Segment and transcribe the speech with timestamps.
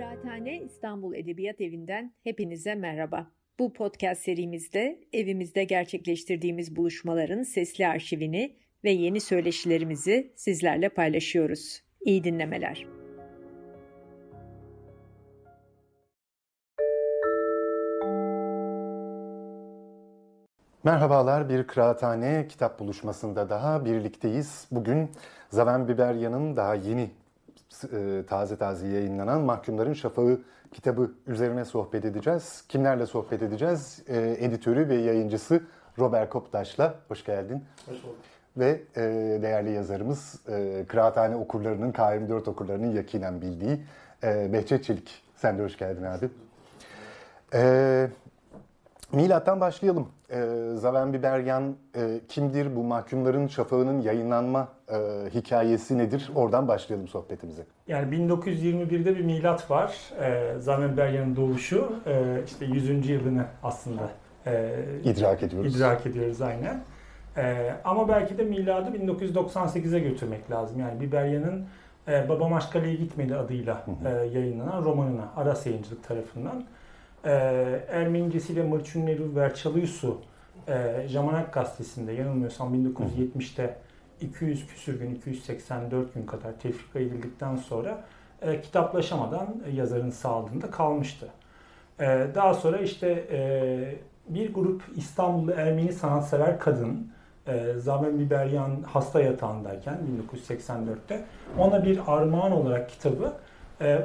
[0.00, 3.26] Kıraathane İstanbul Edebiyat Evi'nden hepinize merhaba.
[3.58, 11.82] Bu podcast serimizde evimizde gerçekleştirdiğimiz buluşmaların sesli arşivini ve yeni söyleşilerimizi sizlerle paylaşıyoruz.
[12.00, 12.86] İyi dinlemeler.
[20.84, 24.68] Merhabalar, bir kıraathane kitap buluşmasında daha birlikteyiz.
[24.70, 25.10] Bugün
[25.50, 27.10] Zaven Biberyan'ın daha yeni
[28.26, 30.40] taze taze yayınlanan Mahkumların Şafağı
[30.72, 32.64] kitabı üzerine sohbet edeceğiz.
[32.68, 34.02] Kimlerle sohbet edeceğiz?
[34.08, 35.62] E, editörü ve yayıncısı
[35.98, 36.94] Robert Koptaş'la.
[37.08, 37.64] Hoş geldin.
[37.86, 38.16] Hoş bulduk.
[38.56, 39.02] Ve e,
[39.42, 43.80] değerli yazarımız, e, Kıraathane okurlarının, K24 okurlarının yakinen bildiği
[44.24, 45.22] e, Behçet Çelik.
[45.36, 46.28] Sen de hoş geldin abi.
[47.54, 48.08] E,
[49.12, 50.08] Milattan başlayalım.
[50.30, 52.76] Ee, Zaven Biberyan e, kimdir?
[52.76, 54.94] Bu mahkumların şafağının yayınlanma e,
[55.34, 56.30] hikayesi nedir?
[56.34, 57.62] Oradan başlayalım sohbetimize.
[57.88, 59.96] Yani 1921'de bir milat var.
[60.20, 61.92] Ee, Zaven Biberyan'ın doğuşu.
[62.06, 63.08] Ee, işte 100.
[63.08, 64.10] yılını aslında
[64.46, 65.76] e, idrak ediyoruz.
[65.76, 66.80] İdrak ediyoruz aynen.
[67.36, 70.80] Ee, ama belki de miladı 1998'e götürmek lazım.
[70.80, 71.66] Yani Biberyan'ın
[72.08, 76.64] e, Baba Maşkale'ye gitmedi adıyla e, yayınlanan romanına Aras Yayıncılık tarafından
[77.24, 77.30] e,
[77.88, 80.18] Ermenicesiyle Mırçunneru Verçalıysu
[80.68, 83.76] e, Jamanak gazetesinde yanılmıyorsam 1970'te
[84.20, 88.04] 200 küsür gün, 284 gün kadar tefrika edildikten sonra
[88.42, 91.28] e, kitaplaşamadan e, yazarın sağlığında kalmıştı.
[92.00, 93.94] E, daha sonra işte e,
[94.28, 97.10] bir grup İstanbullu Ermeni sanatsever kadın
[97.46, 99.98] e, Zamen Biberyan hasta yatağındayken
[100.32, 101.24] 1984'te
[101.58, 103.49] ona bir armağan olarak kitabı ee,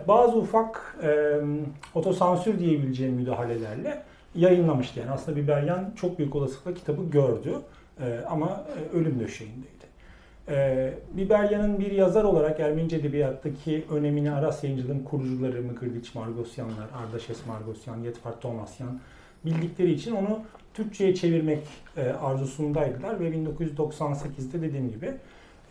[0.08, 1.36] bazı ufak e,
[1.96, 4.04] otosansür diyebileceğim müdahalelerle
[4.36, 5.00] yayınlamıştı.
[5.00, 7.54] Yani aslında Biberyan çok büyük olasılıkla kitabı gördü
[8.00, 9.86] e, ama e, ölüm döşeğindeydi.
[10.50, 17.98] E, Biberyan'ın bir yazar olarak Ermenice Edebiyat'taki önemini Aras Yayıncılığın kurucuları Mıkırdiç Margosyanlar, Ardaşes Margosyan,
[17.98, 19.00] Yetvart Tomasyan
[19.46, 20.40] bildikleri için onu
[20.74, 21.64] Türkçe'ye çevirmek
[21.98, 25.14] e, arzusundaydılar ve 1998'de dediğim gibi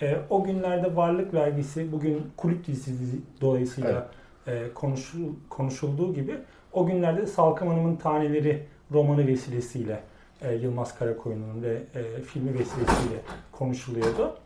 [0.02, 4.08] e, o günlerde varlık vergisi bugün kulüp dizisi dolayısıyla
[4.46, 4.62] evet.
[4.70, 6.36] e, konuşul, konuşulduğu gibi
[6.72, 8.62] o günlerde Salkım Hanım'ın Taneleri
[8.92, 10.00] romanı vesilesiyle
[10.42, 13.16] e, Yılmaz Karakoyun'un ve e, filmi vesilesiyle
[13.52, 14.36] konuşuluyordu.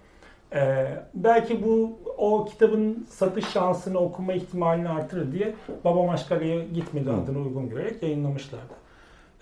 [0.55, 5.55] E, belki bu o kitabın satış şansını okuma ihtimalini artırır diye
[5.85, 8.75] Baba Maşkale'ye gitmedi adını uygun görerek yayınlamışlardı.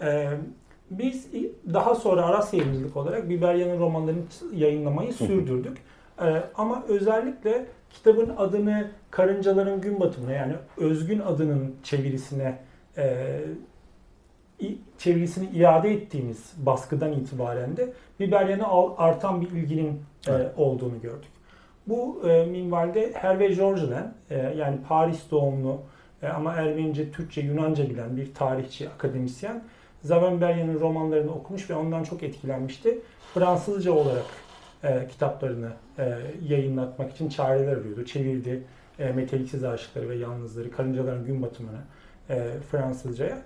[0.01, 0.29] E,
[0.91, 1.29] biz
[1.75, 4.21] daha sonra Aras Yayıncılık olarak Biberyan'ın romanlarını
[4.55, 5.79] yayınlamayı sürdürdük.
[6.23, 12.59] Ee, ama özellikle kitabın adını Karıncaların Gün Batımına yani Özgün adının çevirisine
[12.97, 13.39] e,
[14.99, 21.31] çevirisini iade ettiğimiz baskıdan itibaren de Biberyan'a artan bir ilginin e, olduğunu gördük.
[21.87, 25.81] Bu e, minvalde Hervé Georgelen e, yani Paris doğumlu
[26.23, 29.63] e, ama Ermenice, Türkçe, Yunanca bilen bir tarihçi, akademisyen
[30.03, 32.99] Zaven Beryan'ın romanlarını okumuş ve ondan çok etkilenmişti.
[33.35, 34.25] Fransızca olarak
[34.85, 38.05] e, kitaplarını e, yayınlatmak için çareler arıyordu.
[38.05, 38.63] Çevirdi
[38.99, 41.81] e, Meteliksiz Aşıkları ve Yalnızları, Karıncaların Gün Batımını
[42.31, 43.39] e, Fransızcaya.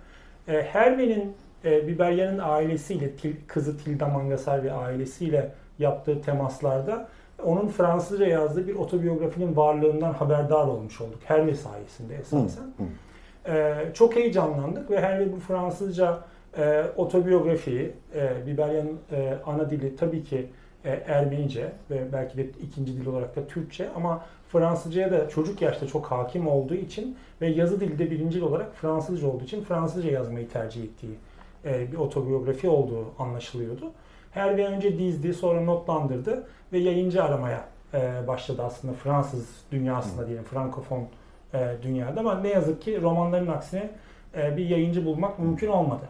[0.49, 7.09] E, Herve'nin e, Biberyan'ın ailesiyle, til, kızı Tilda Mangasar ve ailesiyle yaptığı temaslarda
[7.45, 11.19] onun Fransızca yazdığı bir otobiyografinin varlığından haberdar olmuş olduk.
[11.25, 12.63] Herve sayesinde esasen.
[12.63, 13.57] Hı, hı.
[13.57, 16.19] E, çok heyecanlandık ve Herve bu Fransızca
[16.59, 20.47] e, otobiyografiyi, e, Biberyan'ın e, ana dili tabii ki
[20.85, 25.87] e, Ermenice ve belki de ikinci dil olarak da Türkçe ama Fransızcaya da çocuk yaşta
[25.87, 30.49] çok hakim olduğu için ve yazı dilde birinci dil olarak Fransızca olduğu için Fransızca yazmayı
[30.49, 31.15] tercih ettiği
[31.65, 33.93] e, bir otobiyografi olduğu anlaşılıyordu.
[34.31, 37.65] Her bir önce dizdi, sonra notlandırdı ve yayıncı aramaya
[37.95, 41.07] e, başladı aslında Fransız dünyasında diyelim, Frankofon
[41.83, 43.91] dünyada ama ne yazık ki romanların aksine
[44.37, 46.05] bir yayıncı bulmak mümkün olmadı.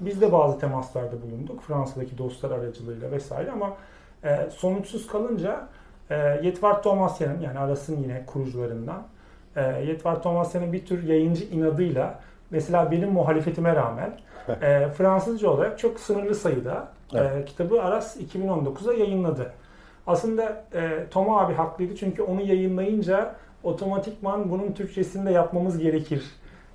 [0.00, 3.76] Biz de bazı temaslarda bulunduk Fransa'daki dostlar aracılığıyla vesaire ama
[4.24, 5.68] e, sonuçsuz kalınca
[6.10, 9.02] e, Yetvart Tomasyan'ın yani Aras'ın yine kurucularından
[9.56, 14.18] e, Yetvart Tomasyan'ın bir tür yayıncı inadıyla mesela benim muhalefetime rağmen
[14.62, 19.52] e, Fransızca olarak çok sınırlı sayıda e, kitabı Aras 2019'da yayınladı.
[20.06, 26.24] Aslında e, Toma abi haklıydı çünkü onu yayınlayınca otomatikman bunun Türkçesini de yapmamız gerekir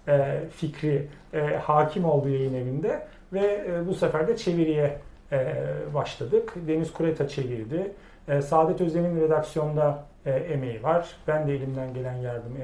[0.08, 4.98] e, fikri e, hakim oldu yayın evinde ve e, bu sefer de çeviriye
[5.32, 5.56] e,
[5.94, 6.54] başladık.
[6.68, 7.92] Deniz Kureta çevirdi.
[8.28, 11.10] E, Saadet Özen'in redaksiyonda e, emeği var.
[11.28, 12.58] Ben de elimden gelen yardımı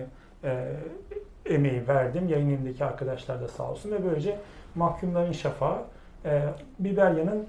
[1.46, 2.30] emeği verdim.
[2.30, 4.38] Yayın evindeki arkadaşlar da sağ olsun ve böylece
[4.76, 5.78] Mahkumların Şafağı
[6.80, 7.48] Biberya'nın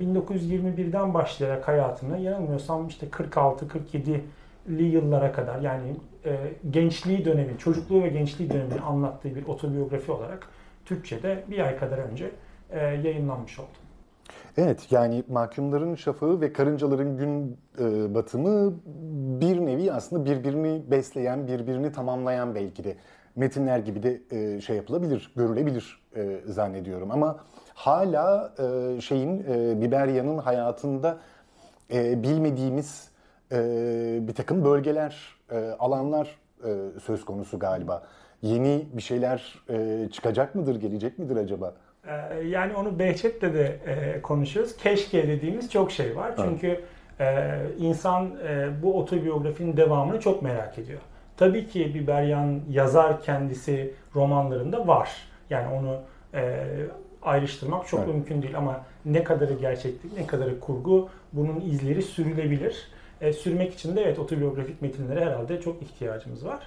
[0.00, 4.20] 1921'den başlayarak hayatını yanılmıyorsam işte 46-47
[4.68, 6.38] yıllara kadar yani e,
[6.70, 10.48] gençliği dönemi, çocukluğu ve gençliği dönemini anlattığı bir otobiyografi olarak
[10.84, 12.30] Türkçe'de bir ay kadar önce
[12.70, 13.85] e, yayınlanmış oldu.
[14.56, 18.74] Evet yani mahkumların şafağı ve karıncaların gün e, batımı
[19.40, 22.96] bir nevi aslında birbirini besleyen, birbirini tamamlayan belki de
[23.36, 27.10] metinler gibi de e, şey yapılabilir, görülebilir e, zannediyorum.
[27.10, 27.44] Ama
[27.74, 31.18] hala e, şeyin e, Biberya'nın hayatında
[31.92, 33.10] e, bilmediğimiz
[33.52, 33.58] e,
[34.20, 38.02] bir takım bölgeler, e, alanlar e, söz konusu galiba.
[38.42, 41.74] Yeni bir şeyler e, çıkacak mıdır, gelecek midir acaba?
[42.06, 44.76] Ee, yani onu Behçet'le de e, konuşuyoruz.
[44.76, 46.32] Keşke dediğimiz çok şey var.
[46.36, 46.80] Çünkü
[47.20, 51.00] e, insan e, bu otobiyografinin devamını çok merak ediyor.
[51.36, 55.10] Tabii ki Biberyan yazar kendisi romanlarında var.
[55.50, 56.00] Yani onu
[57.22, 58.14] ayrıştırmak çok evet.
[58.14, 62.88] mümkün değil ama ne kadarı gerçeklik, ne kadarı kurgu bunun izleri sürülebilir.
[63.38, 66.58] sürmek için de evet otobiyografik metinlere herhalde çok ihtiyacımız var.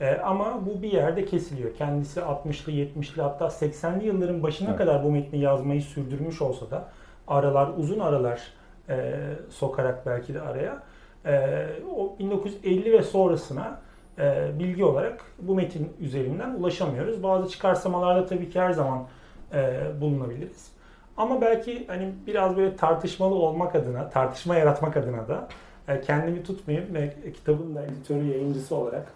[0.00, 1.74] E, ama bu bir yerde kesiliyor.
[1.74, 4.78] Kendisi 60'lı, 70'li hatta 80'li yılların başına evet.
[4.78, 6.88] kadar bu metni yazmayı sürdürmüş olsa da
[7.28, 8.42] aralar, uzun aralar
[8.88, 9.14] e,
[9.50, 10.82] sokarak belki de araya
[11.26, 13.80] e, o 1950 ve sonrasına
[14.18, 17.22] e, bilgi olarak bu metin üzerinden ulaşamıyoruz.
[17.22, 19.06] Bazı çıkarsamalarda tabii ki her zaman
[19.54, 20.74] e, bulunabiliriz.
[21.16, 25.48] Ama belki hani biraz böyle tartışmalı olmak adına, tartışma yaratmak adına da
[25.88, 29.06] e, kendimi tutmayayım ve kitabın da editörü, yayıncısı olarak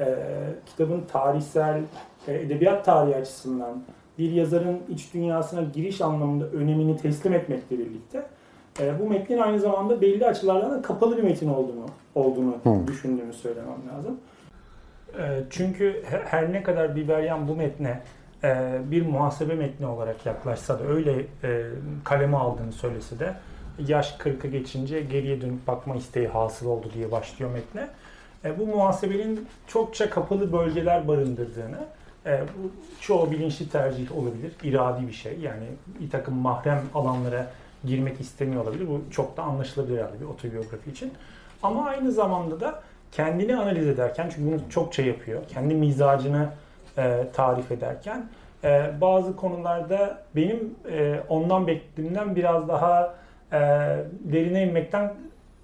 [0.00, 0.16] e,
[0.66, 1.80] kitabın tarihsel,
[2.28, 3.82] e, edebiyat tarihi açısından
[4.18, 8.26] bir yazarın iç dünyasına giriş anlamında önemini teslim etmekle birlikte
[8.80, 12.86] e, bu metnin aynı zamanda belli açılardan da kapalı bir metin olduğunu olduğunu hmm.
[12.86, 14.20] düşündüğümü söylemem lazım.
[15.18, 18.00] E, çünkü her ne kadar Biberyan bu metne
[18.44, 21.64] e, bir muhasebe metni olarak yaklaşsa da öyle e,
[22.04, 23.34] kaleme aldığını söylese de
[23.86, 27.88] yaş 40'ı geçince geriye dönüp bakma isteği hasıl oldu diye başlıyor metne.
[28.44, 31.78] E, bu muhasebenin çokça kapalı bölgeler barındırdığını,
[32.26, 32.70] e, bu
[33.00, 35.38] çoğu bilinçli tercih olabilir, iradi bir şey.
[35.38, 35.64] Yani
[36.00, 37.46] bir takım mahrem alanlara
[37.84, 38.88] girmek istemiyor olabilir.
[38.88, 41.12] Bu çok da anlaşılabilir herhalde bir otobiyografi için.
[41.62, 42.82] Ama aynı zamanda da
[43.12, 46.48] kendini analiz ederken, çünkü bunu çokça yapıyor, kendi mizacını
[46.98, 48.28] e, tarif ederken
[48.64, 53.14] e, bazı konularda benim e, ondan beklediğimden biraz daha
[53.52, 53.58] e,
[54.20, 55.14] derine inmekten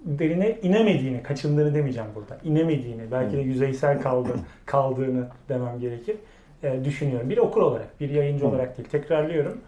[0.05, 2.37] derine inemediğini, kaçındığını demeyeceğim burada.
[2.43, 4.29] İnemediğini, belki de yüzeysel kaldı,
[4.65, 6.15] kaldığını demem gerekir.
[6.63, 7.29] E, düşünüyorum.
[7.29, 8.89] Bir okur olarak, bir yayıncı olarak değil.
[8.89, 9.61] Tekrarlıyorum.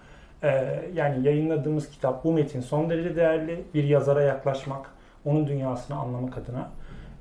[0.44, 3.64] E, yani yayınladığımız kitap, bu metin son derece değerli.
[3.74, 4.92] Bir yazara yaklaşmak,
[5.26, 6.72] onun dünyasını anlamak adına.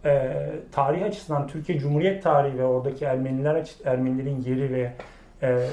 [0.04, 0.32] E,
[0.72, 4.92] tarih açısından Türkiye Cumhuriyet tarihi ve oradaki Ermeniler Ermenilerin yeri ve
[5.42, 5.68] e,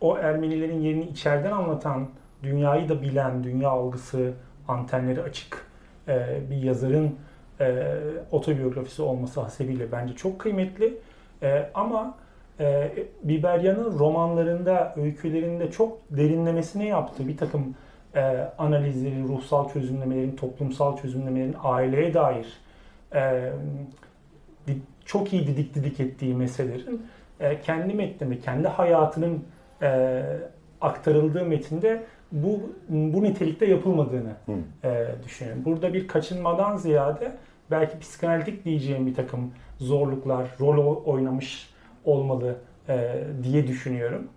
[0.00, 2.08] o Ermenilerin yerini içeriden anlatan,
[2.42, 4.32] dünyayı da bilen, dünya algısı,
[4.70, 5.66] antenleri açık
[6.08, 7.16] e, bir yazarın
[7.60, 7.86] e,
[8.30, 10.98] otobiyografisi olması hasebiyle bence çok kıymetli.
[11.42, 12.18] E, ama
[12.60, 17.74] e, Biberyan'ın romanlarında, öykülerinde çok derinlemesine yaptığı bir takım
[18.14, 18.20] e,
[18.58, 22.46] analizleri, ruhsal çözümlemelerin, toplumsal çözümlemelerin aileye dair
[23.14, 23.52] e,
[25.04, 27.06] çok iyi didik didik ettiği meselelerin
[27.40, 29.44] e, kendi metninde, kendi hayatının
[29.82, 30.22] e,
[30.80, 32.02] aktarıldığı metinde
[32.32, 34.32] bu bu nitelikte yapılmadığını
[34.84, 35.64] e, düşünüyorum.
[35.64, 37.32] Burada bir kaçınmadan ziyade
[37.70, 41.70] belki psikanalitik diyeceğim bir takım zorluklar, rol oynamış
[42.04, 42.56] olmalı
[42.88, 44.28] e, diye düşünüyorum.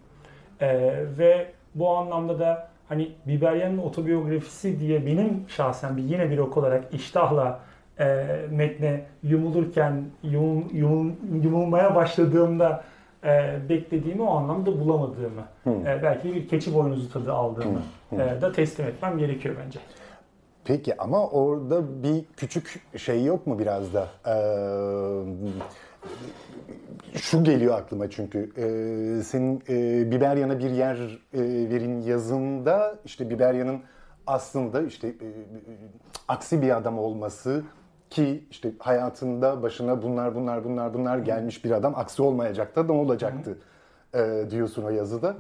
[0.60, 6.58] E, ve bu anlamda da hani Biberyan'ın otobiyografisi diye benim şahsen bir yine bir ok
[6.58, 7.60] olarak iştahla
[8.00, 12.84] e, metne yumulurken yum, yum, yumulmaya başladığımda
[13.24, 15.88] e, beklediğimi o anlamda bulamadığımı, hmm.
[15.88, 18.22] e, belki bir keçi boynuzu tadı aldığımı hmm.
[18.22, 19.80] e, da teslim etmem gerekiyor bence.
[20.66, 24.08] Peki ama orada bir küçük şey yok mu biraz da?
[24.28, 24.34] Ee,
[27.18, 30.96] şu geliyor aklıma çünkü ee, senin e, Biberya'na bir yer
[31.34, 31.40] e,
[31.70, 33.82] verin yazında işte Biberya'nın
[34.28, 35.28] aslında işte e,
[36.28, 37.64] aksi bir adam olması
[38.14, 42.92] ki işte hayatında başına bunlar bunlar bunlar bunlar gelmiş bir adam aksi olmayacak da ne
[42.92, 43.58] olacaktı
[44.14, 45.36] e, diyorsun o yazıda.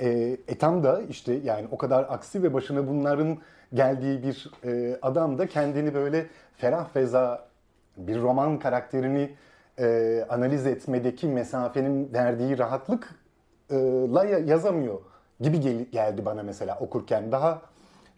[0.00, 0.08] E,
[0.48, 3.38] e tam da işte yani o kadar aksi ve başına bunların
[3.74, 6.26] geldiği bir e, adam da kendini böyle
[6.56, 7.48] ferah feza
[7.96, 9.34] bir roman karakterini
[9.78, 14.98] e, analiz etmedeki mesafenin verdiği rahatlıkla yazamıyor
[15.40, 17.32] gibi gel- geldi bana mesela okurken.
[17.32, 17.62] Daha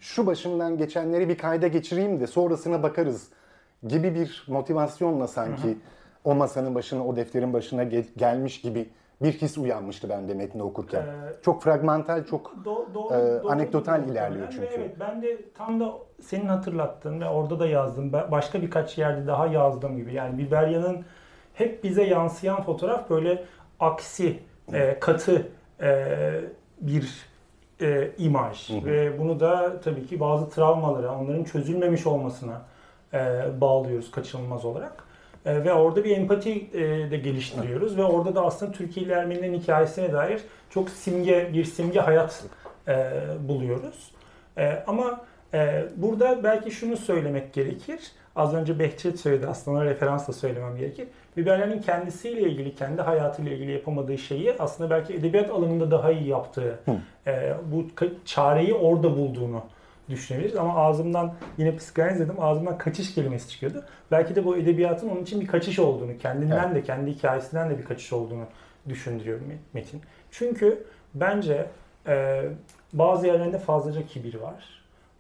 [0.00, 3.28] şu başımdan geçenleri bir kayda geçireyim de sonrasına bakarız
[3.82, 5.76] gibi bir motivasyonla sanki hı hı.
[6.24, 8.88] o masanın başına, o defterin başına gel- gelmiş gibi
[9.22, 11.00] bir his uyanmıştı bende metni okurken.
[11.02, 14.74] Ee, çok fragmental, çok do, doğru, e, doğru, anekdotal doğru, ilerliyor çünkü.
[14.74, 15.92] Evet, ben de tam da
[16.22, 18.12] senin hatırlattığın ve orada da yazdım.
[18.12, 20.14] Başka birkaç yerde daha yazdım gibi.
[20.14, 21.04] Yani Biberya'nın
[21.54, 23.44] hep bize yansıyan fotoğraf böyle
[23.80, 24.38] aksi,
[24.72, 25.48] e, katı
[25.80, 26.40] e,
[26.80, 27.26] bir
[27.80, 28.70] e, imaj.
[28.70, 28.84] Hı hı.
[28.84, 32.62] Ve bunu da tabii ki bazı travmalara, onların çözülmemiş olmasına
[33.60, 35.06] bağlıyoruz kaçınılmaz olarak.
[35.46, 40.12] E, ve orada bir empati e, de geliştiriyoruz ve orada da aslında Türkiye Ermenilerin hikayesine
[40.12, 42.44] dair çok simge bir simge hayat
[42.88, 43.12] e,
[43.48, 44.10] buluyoruz.
[44.58, 45.20] E, ama
[45.54, 48.00] e, burada belki şunu söylemek gerekir.
[48.36, 51.08] Az önce Behçet söyledi aslında referansla söylemem gerekir.
[51.36, 56.78] Biberler'in kendisiyle ilgili, kendi hayatıyla ilgili yapamadığı şeyi aslında belki edebiyat alanında daha iyi yaptığı,
[57.26, 57.86] e, bu
[58.24, 59.62] çareyi orada bulduğunu
[60.08, 60.56] düşünebiliriz.
[60.56, 63.84] Ama ağzımdan yine psikanaliz dedim ağzımdan kaçış kelimesi çıkıyordu.
[64.10, 66.74] Belki de bu edebiyatın onun için bir kaçış olduğunu, kendinden evet.
[66.74, 68.44] de kendi hikayesinden de bir kaçış olduğunu
[68.88, 69.40] düşündürüyor
[69.72, 70.00] Metin.
[70.30, 70.84] Çünkü
[71.14, 71.66] bence
[72.06, 72.44] e,
[72.92, 74.64] bazı yerlerinde fazlaca kibir var.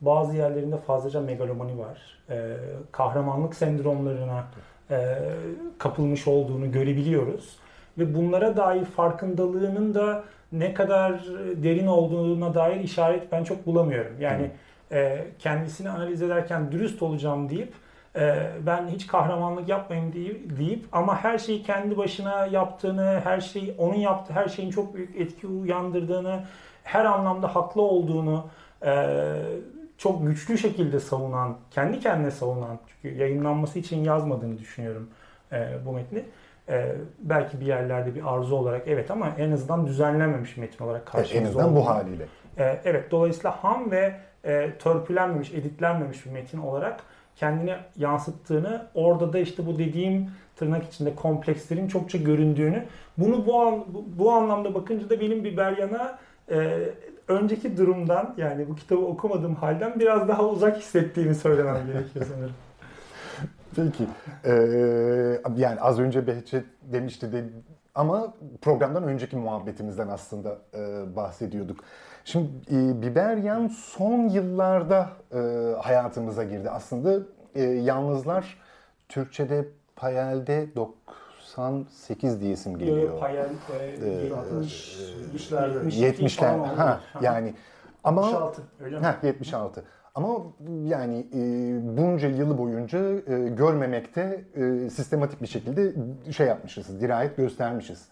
[0.00, 2.18] Bazı yerlerinde fazlaca megalomani var.
[2.30, 2.56] E,
[2.92, 4.44] kahramanlık sendromlarına
[4.90, 5.18] e,
[5.78, 7.56] kapılmış olduğunu görebiliyoruz.
[7.98, 11.24] Ve bunlara dair farkındalığının da ne kadar
[11.56, 14.20] derin olduğuna dair işaret ben çok bulamıyorum.
[14.20, 14.50] Yani Hı
[14.92, 17.72] e, kendisini analiz ederken dürüst olacağım deyip
[18.16, 23.74] e, ben hiç kahramanlık yapmayayım deyip, deyip ama her şeyi kendi başına yaptığını, her şeyi
[23.78, 26.44] onun yaptığı her şeyin çok büyük etki uyandırdığını,
[26.84, 28.46] her anlamda haklı olduğunu
[28.86, 29.06] e,
[29.98, 35.10] çok güçlü şekilde savunan, kendi kendine savunan, çünkü yayınlanması için yazmadığını düşünüyorum
[35.52, 36.24] e, bu metni.
[36.68, 41.38] E, belki bir yerlerde bir arzu olarak evet ama en azından düzenlenmemiş metin olarak karşımızda.
[41.38, 42.24] En azından bu haliyle.
[42.58, 44.14] E, evet dolayısıyla ham ve
[44.46, 47.00] e, törpülenmemiş, editlenmemiş bir metin olarak
[47.36, 52.84] kendini yansıttığını, orada da işte bu dediğim tırnak içinde komplekslerin çokça göründüğünü,
[53.18, 53.84] bunu bu an,
[54.18, 56.18] bu anlamda bakınca da benim Biberyan'a
[56.50, 56.78] e,
[57.28, 62.54] önceki durumdan yani bu kitabı okumadığım halden biraz daha uzak hissettiğimi söylemem gerekiyor sanırım.
[63.76, 64.06] Peki.
[64.44, 67.44] Ee, yani az önce Behçet demişti de,
[67.94, 71.80] ama programdan önceki muhabbetimizden aslında e, bahsediyorduk.
[72.24, 75.38] Şimdi e, Biberyan son yıllarda e,
[75.82, 76.70] hayatımıza girdi.
[76.70, 78.58] Aslında e, Yalnızlar
[79.08, 83.20] Türkçe'de Payel'de 98 diye isim geliyor.
[83.20, 85.88] Payel e, 60'larda.
[85.88, 86.74] 70'ler.
[86.74, 87.54] Ha, yani
[88.04, 89.04] ama 76 öyle mi?
[89.04, 89.84] Ha, 76.
[90.16, 90.28] Ama
[90.84, 91.40] yani e,
[91.98, 95.92] bunca yılı boyunca e, görmemekte e, sistematik bir şekilde
[96.32, 98.08] şey yapmışız, dirayet göstermişiz.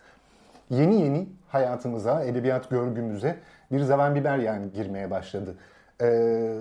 [0.70, 3.36] Yeni yeni hayatımıza, edebiyat görgümüze
[3.72, 5.54] bir Zaven Biber yani girmeye başladı.
[6.00, 6.06] E,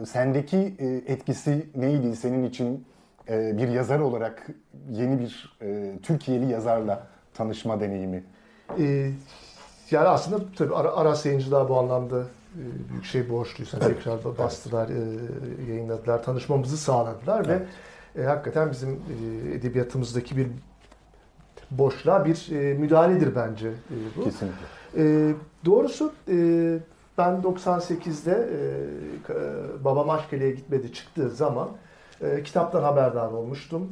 [0.08, 2.86] sendeki e, etkisi neydi senin için
[3.30, 4.48] e, bir yazar olarak
[4.90, 8.24] yeni bir e, Türkiye'li yazarla tanışma deneyimi?
[8.80, 9.12] E,
[9.92, 12.24] yani aslında tabii ara, Aras yayıncılar bu anlamda
[12.90, 17.68] büyük şey borçluysa tekrar bastılar, e, yayınladılar, tanışmamızı sağladılar evet.
[18.16, 20.48] ve hakikaten bizim e, edebiyatımızdaki bir
[21.72, 24.24] boşluğa bir e, müdahaledir bence e, bu.
[24.24, 25.36] Kesinlikle.
[25.66, 26.14] Doğrusu
[27.18, 28.50] ben 98'de
[29.30, 31.70] e, babam Aşkale'ye gitmedi çıktığı zaman
[32.44, 33.92] kitaptan haberdar olmuştum.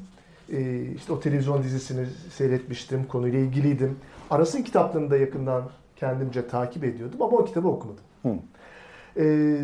[0.95, 3.97] İşte o televizyon dizisini seyretmiştim, konuyla ilgiliydim.
[4.29, 5.63] Aras'ın kitaplarını da yakından
[5.95, 8.03] kendimce takip ediyordum ama o kitabı okumadım.
[8.23, 8.35] Hı.
[9.17, 9.57] E,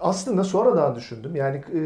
[0.00, 1.36] aslında sonradan düşündüm.
[1.36, 1.80] Yani e,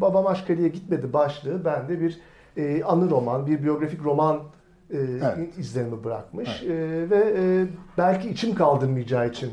[0.00, 2.20] babam Aşkale'ye gitmedi başlığı bende bir
[2.56, 4.40] e, anı roman, bir biyografik roman
[4.90, 5.58] e, evet.
[5.58, 6.62] izlenimi bırakmış.
[6.66, 6.70] Evet.
[6.70, 7.66] E, ve e,
[7.98, 9.50] belki içim kaldırmayacağı için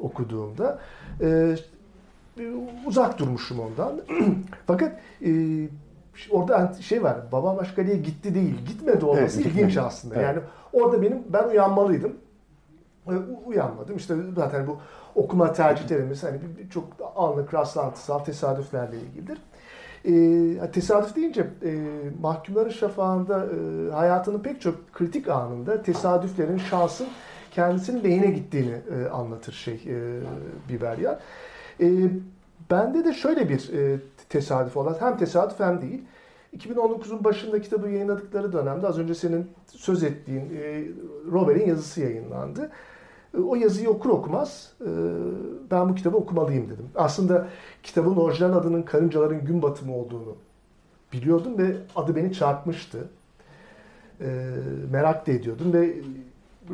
[0.00, 0.78] okuduğumda
[1.20, 1.56] e,
[2.86, 4.00] uzak durmuşum ondan.
[4.66, 5.30] Fakat e,
[6.30, 10.14] orada şey var, babam Aşkale'ye gitti değil, gitmedi olması evet, ilginç aslında.
[10.14, 10.24] Evet.
[10.24, 10.38] Yani
[10.72, 12.12] orada benim, ben uyanmalıydım.
[13.06, 13.12] E,
[13.46, 13.96] uyanmadım.
[13.96, 14.78] İşte zaten bu
[15.14, 16.38] okuma tercihlerimiz hani
[16.70, 16.84] çok
[17.16, 19.38] anlık rastlantısal tesadüflerle ilgilidir.
[20.04, 21.72] E, tesadüf deyince e,
[22.20, 27.06] mahkumların şafağında e, hayatının pek çok kritik anında tesadüflerin, şansın
[27.50, 30.20] kendisinin lehine gittiğini e, anlatır şey e,
[30.68, 31.18] Biberyan.
[31.80, 31.86] E,
[32.70, 36.02] bende de şöyle bir e, tesadüf olan, hem tesadüf hem değil.
[36.56, 40.84] 2019'un başında kitabı yayınladıkları dönemde az önce senin söz ettiğin e,
[41.32, 42.70] Robert'in yazısı yayınlandı.
[43.36, 44.90] E, o yazıyı okur okumaz e,
[45.70, 46.88] ben bu kitabı okumalıyım dedim.
[46.94, 47.48] Aslında
[47.82, 50.36] kitabın orijinal adının Karıncaların Gün Batımı olduğunu
[51.12, 53.08] biliyordum ve adı beni çarpmıştı.
[54.20, 54.26] E,
[54.90, 55.94] merak da ediyordum ve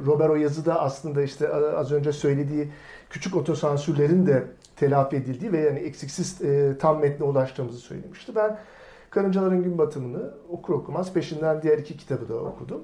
[0.06, 2.68] Robert o yazıda aslında işte az önce söylediği
[3.10, 4.44] küçük otosansürlerin de
[4.76, 6.38] telafi edildiği ve yani eksiksiz
[6.78, 8.34] tam metne ulaştığımızı söylemişti.
[8.34, 8.58] Ben
[9.10, 12.80] Karıncaların Gün Batımı'nı okur okumaz peşinden diğer iki kitabı da okudum.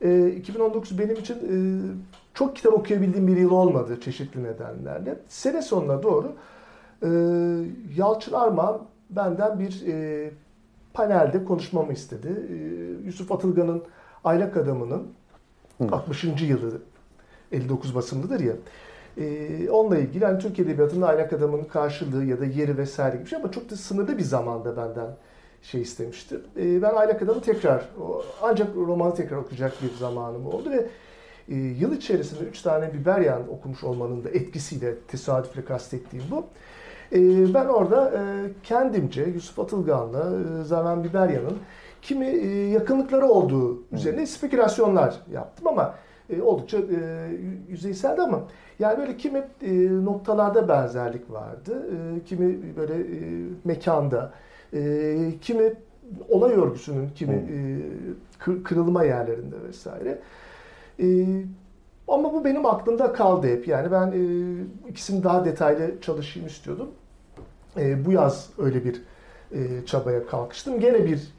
[0.00, 1.56] E, 2019 benim için e,
[2.36, 5.18] çok kitap okuyabildiğim bir yıl olmadı çeşitli nedenlerle.
[5.28, 6.32] Sene sonuna doğru
[7.02, 7.08] e,
[7.96, 10.30] Yalçın Armağan benden bir e,
[10.94, 12.28] panelde konuşmamı istedi.
[12.50, 12.56] E,
[13.06, 13.82] Yusuf Atılgan'ın
[14.24, 15.02] Aylak Adamı'nın
[15.92, 16.24] 60.
[16.24, 16.80] yılı
[17.52, 18.52] 59 basımlıdır ya.
[19.18, 23.30] E, onunla ilgili hani Türk Edebiyatı'nda Aylak Adamı'nın karşılığı ya da yeri vesaire gibi bir
[23.30, 25.10] şey ama çok da sınırlı bir zamanda benden
[25.62, 26.40] şey istemişti.
[26.56, 27.88] E, ben Aylak Adam'ı tekrar
[28.42, 30.86] ancak romanı tekrar okuyacak bir zamanım oldu ve
[31.48, 36.46] e, yıl içerisinde 3 tane Biberyan okumuş olmanın da etkisiyle tesadüfle kastettiğim bu.
[37.12, 38.20] E, ben orada e,
[38.62, 41.58] kendimce Yusuf Atılgan'la e, Zaman Biberyan'ın
[42.02, 45.94] kimi e, yakınlıkları olduğu üzerine spekülasyonlar yaptım ama
[46.30, 47.28] e, oldukça e,
[47.68, 48.42] yüzeyseldi ama
[48.78, 53.18] yani böyle kimi e, noktalarda benzerlik vardı, e, kimi böyle e,
[53.64, 54.32] mekanda,
[54.72, 55.72] e, kimi
[56.28, 60.18] olay örgüsünün, kimi e, kırılma yerlerinde vesaire.
[61.00, 61.26] E,
[62.08, 63.68] ama bu benim aklımda kaldı hep.
[63.68, 66.88] Yani ben e, ikisini daha detaylı çalışayım istiyordum.
[67.76, 69.02] E, bu yaz öyle bir
[69.52, 70.80] e, çabaya kalkıştım.
[70.80, 71.32] Gene bir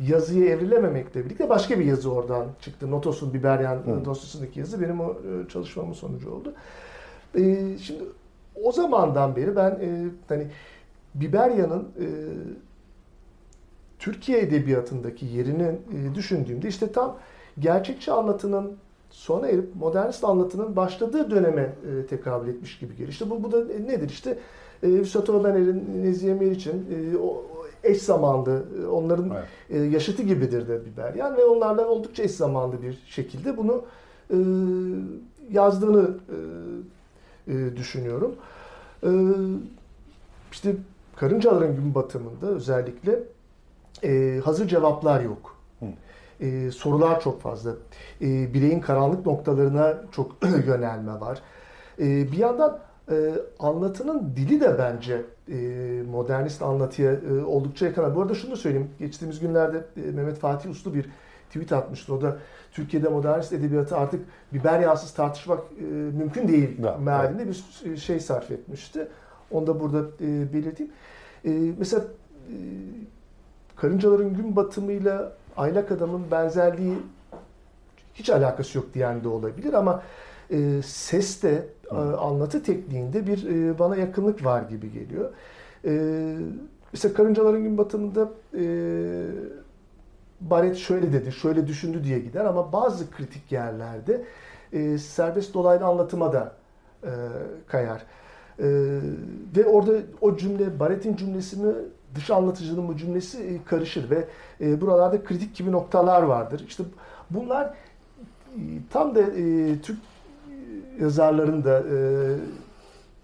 [0.00, 2.90] yazıyı evrilememekle birlikte başka bir yazı oradan çıktı.
[2.90, 4.04] Notos'un Biberyan Hı.
[4.04, 6.54] dosyasındaki yazı benim o e, çalışmamın sonucu oldu.
[7.34, 8.02] E, şimdi
[8.62, 10.46] o zamandan beri ben e, hani
[11.14, 12.06] Biberyan'ın e,
[13.98, 17.18] Türkiye edebiyatındaki yerini e, düşündüğümde işte tam
[17.58, 18.76] gerçekçi anlatının
[19.14, 23.08] sona erip modernist anlatının başladığı döneme e, tekabül etmiş gibi geliyor.
[23.08, 24.08] İşte bu, bu da nedir?
[24.08, 24.38] İşte
[24.82, 27.44] e, Hüsat Orbener'in, Nezihe Meriç'in e, o,
[27.84, 29.44] eş zamanlı, e, onların evet.
[29.70, 33.84] e, yaşıtı gibidir de Biberyan ve onlarla oldukça eş zamanlı bir şekilde bunu
[34.30, 34.36] e,
[35.50, 36.10] yazdığını
[37.48, 38.34] e, e, düşünüyorum.
[39.02, 39.10] E,
[40.52, 40.76] işte
[41.16, 43.22] Karıncaların Gün Batımı'nda özellikle
[44.04, 45.56] e, hazır cevaplar yok.
[46.44, 47.70] E, sorular çok fazla.
[48.20, 50.36] E, bireyin karanlık noktalarına çok
[50.66, 51.42] yönelme var.
[51.98, 52.78] E, bir yandan
[53.10, 55.56] e, anlatının dili de bence e,
[56.10, 58.14] modernist anlatıya e, oldukça yakın.
[58.14, 58.90] Bu arada şunu da söyleyeyim.
[58.98, 61.10] Geçtiğimiz günlerde e, Mehmet Fatih Uslu bir
[61.48, 62.14] tweet atmıştı.
[62.14, 62.38] O da
[62.72, 67.64] Türkiye'de modernist edebiyatı artık biber yağsız tartışmak e, mümkün değil da, mealinde evet.
[67.84, 69.08] bir şey sarf etmişti.
[69.50, 70.92] Onu da burada e, belirteyim.
[71.44, 72.04] E, mesela
[72.48, 72.56] e,
[73.76, 76.96] Karıncaların Gün Batımı'yla Aylak Adam'ın benzerliği
[78.14, 80.02] hiç alakası yok diyen de olabilir ama
[80.50, 85.30] e, seste, e, anlatı tekniğinde bir e, bana yakınlık var gibi geliyor.
[85.84, 85.92] E,
[86.92, 88.64] mesela Karıncaların Gün Batımı'nda e,
[90.40, 94.24] Barrett şöyle dedi, şöyle düşündü diye gider ama bazı kritik yerlerde
[94.72, 96.52] e, serbest dolaylı anlatıma da
[97.02, 97.10] e,
[97.66, 98.02] kayar.
[98.58, 98.66] E,
[99.56, 101.74] ve orada o cümle, Barrett'in cümlesi mi,
[102.14, 104.24] dış anlatıcının bu cümlesi e, karışır ve
[104.60, 106.64] e, buralarda kritik gibi noktalar vardır.
[106.68, 106.84] İşte
[107.30, 109.20] bunlar e, tam da
[109.82, 109.98] Türk
[111.00, 111.82] yazarların da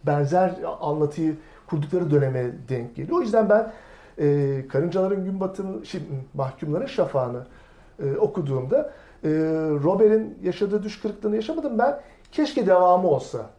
[0.06, 3.18] benzer anlatıyı kurdukları döneme denk geliyor.
[3.18, 3.72] O yüzden ben
[4.68, 7.46] Karıncaların Gün Batımı, şimdi Mahkumların Şafağı'nı
[8.18, 8.92] okuduğumda
[9.82, 12.00] Robert'in yaşadığı düş kırıklığını yaşamadım ben.
[12.32, 13.50] Keşke devamı olsa.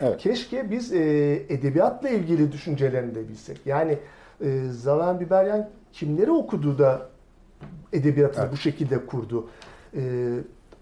[0.00, 0.18] Evet.
[0.18, 3.66] Keşke biz e, edebiyatla ilgili düşüncelerini de bilsek.
[3.66, 3.98] Yani
[4.44, 7.08] e, Zaven Biberyan kimleri okudu da
[7.92, 8.52] edebiyatını evet.
[8.52, 9.48] bu şekilde kurdu.
[9.96, 10.32] E,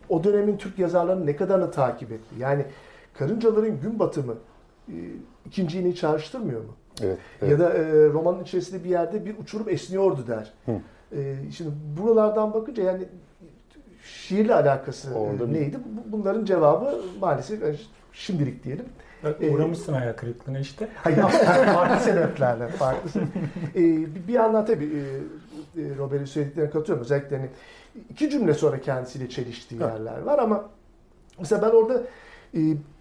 [0.09, 2.35] o dönemin Türk yazarlarını ne kadarını takip etti?
[2.38, 2.64] Yani
[3.14, 4.35] Karıncaların Gün Batımı
[4.88, 4.95] e,
[5.47, 6.73] ikinciyi çağrıştırmıyor mu?
[7.03, 7.53] Evet, evet.
[7.53, 10.53] Ya da e, romanın içerisinde bir yerde bir uçurum esniyordu der.
[10.67, 10.73] Hı.
[11.17, 13.05] E, şimdi buralardan bakınca yani
[14.03, 15.79] şiirle alakası e, Orada neydi?
[16.07, 17.77] Bunların cevabı maalesef e,
[18.12, 18.87] şimdilik diyelim.
[19.53, 20.89] Uğramışsın e, ayak kırıklığına işte.
[21.03, 21.17] Hayır,
[21.75, 22.69] farklı sebeplerle.
[22.69, 23.21] Farklı.
[23.77, 23.83] e,
[24.29, 24.85] bir yandan tabii
[25.77, 27.05] e, Robert'in söylediklerine katılıyorum.
[27.05, 27.49] Özellikle hani
[28.11, 29.93] iki cümle sonra kendisiyle çeliştiği evet.
[29.93, 30.65] yerler var ama
[31.39, 32.03] mesela ben orada
[32.55, 32.61] e,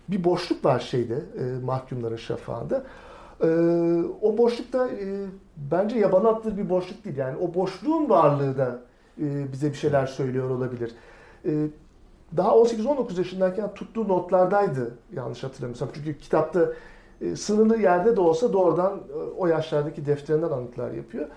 [0.10, 2.84] bir boşluk var şeyde e, mahkumların şafağında.
[3.42, 3.48] E,
[4.22, 5.26] o boşlukta e,
[5.58, 7.18] bence yaban attığı bir boşluk değil.
[7.18, 8.80] Yani o boşluğun varlığı da
[9.22, 10.96] e, bize bir şeyler söylüyor olabilir.
[11.46, 11.52] E,
[12.38, 15.90] daha 18-19 yaşındayken tuttuğu notlardaydı yanlış hatırlamıyorsam.
[15.94, 16.74] Çünkü kitapta
[17.22, 21.28] e, sınırlı yerde de olsa doğrudan e, o yaşlardaki defterinden anıtlar yapıyor.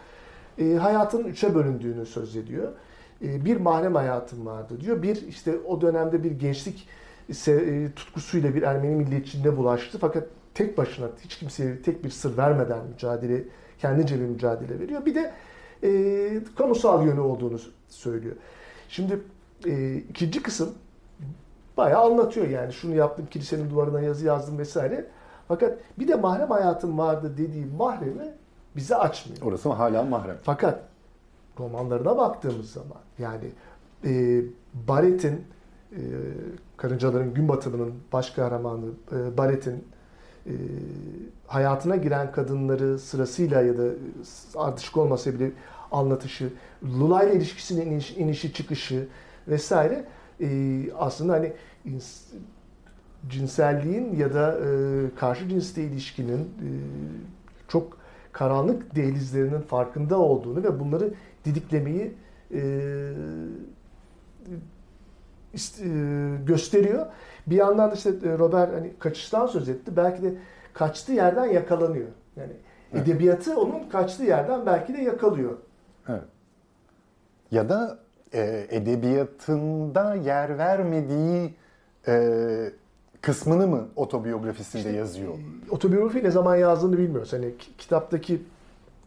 [0.58, 2.72] E, hayatın üçe bölündüğünü söz ediyor.
[3.22, 5.02] E, bir mahrem hayatım vardı diyor.
[5.02, 6.88] Bir işte o dönemde bir gençlik
[7.48, 9.98] e, tutkusuyla bir Ermeni milliyetçiliğine bulaştı.
[9.98, 13.44] Fakat tek başına hiç kimseye tek bir sır vermeden mücadele,
[13.78, 15.06] kendince bir mücadele veriyor.
[15.06, 15.32] Bir de
[15.82, 18.36] e, kamusal yönü olduğunu söylüyor.
[18.88, 19.20] Şimdi
[19.66, 20.74] e, ikinci kısım
[21.76, 25.06] bayağı anlatıyor yani şunu yaptım kilisenin duvarına yazı yazdım vesaire.
[25.48, 28.34] Fakat bir de mahrem hayatım vardı dediği mahremi
[28.76, 29.42] bize açmıyor.
[29.42, 30.36] Orası hala mahrem.
[30.42, 30.82] Fakat
[31.58, 33.44] romanlarına baktığımız zaman yani
[34.04, 34.42] e,
[34.88, 35.44] Barrett'in
[35.92, 36.00] e,
[36.76, 39.84] Karıncaların Gün Batımı'nın baş kahramanı e, Baret'in
[40.46, 40.52] e,
[41.46, 43.82] hayatına giren kadınları sırasıyla ya da
[44.56, 45.52] ardışık olmasa bile
[45.92, 46.52] anlatışı,
[46.84, 49.08] Lula ile ilişkisinin iniş, inişi çıkışı
[49.48, 50.04] vesaire
[50.40, 51.52] e, aslında hani
[53.28, 54.66] cinselliğin ya da e,
[55.16, 56.68] karşı cinsle ilişkinin e,
[57.68, 57.98] çok
[58.32, 62.14] karanlık dehlizlerinin farkında olduğunu ve bunları didiklemeyi
[62.54, 62.60] e,
[65.54, 65.88] e,
[66.46, 67.06] gösteriyor.
[67.46, 69.96] Bir yandan da işte e, Robert hani kaçıştan söz etti.
[69.96, 70.34] Belki de
[70.72, 72.08] kaçtığı yerden yakalanıyor.
[72.36, 72.52] Yani
[72.92, 73.08] evet.
[73.08, 75.58] edebiyatı onun kaçtığı yerden belki de yakalıyor.
[76.08, 76.22] Evet.
[77.50, 77.98] Ya da
[78.34, 81.54] e, edebiyatında yer vermediği
[82.08, 82.72] e,
[83.20, 85.34] kısmını mı otobiyografisinde işte, yazıyor?
[85.34, 87.32] E, otobiyografi ne zaman yazdığını bilmiyoruz.
[87.32, 88.42] Hani kitaptaki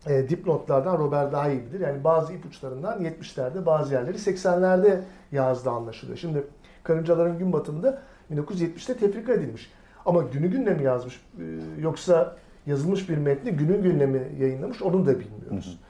[0.08, 1.80] e, dipnotlardan Robert daha iyi bilir.
[1.80, 5.00] Yani bazı ipuçlarından 70'lerde bazı yerleri 80'lerde
[5.32, 6.18] yazdığı anlaşılıyor.
[6.18, 6.44] Şimdi
[6.84, 8.02] Karıncaların Gün Batımı'nda
[8.32, 9.72] 1970'te tefrika edilmiş.
[10.06, 11.44] Ama günü günle mi yazmış e,
[11.82, 15.66] yoksa yazılmış bir metni günü günle mi yayınlamış onu da bilmiyoruz.
[15.66, 15.90] Hı hı.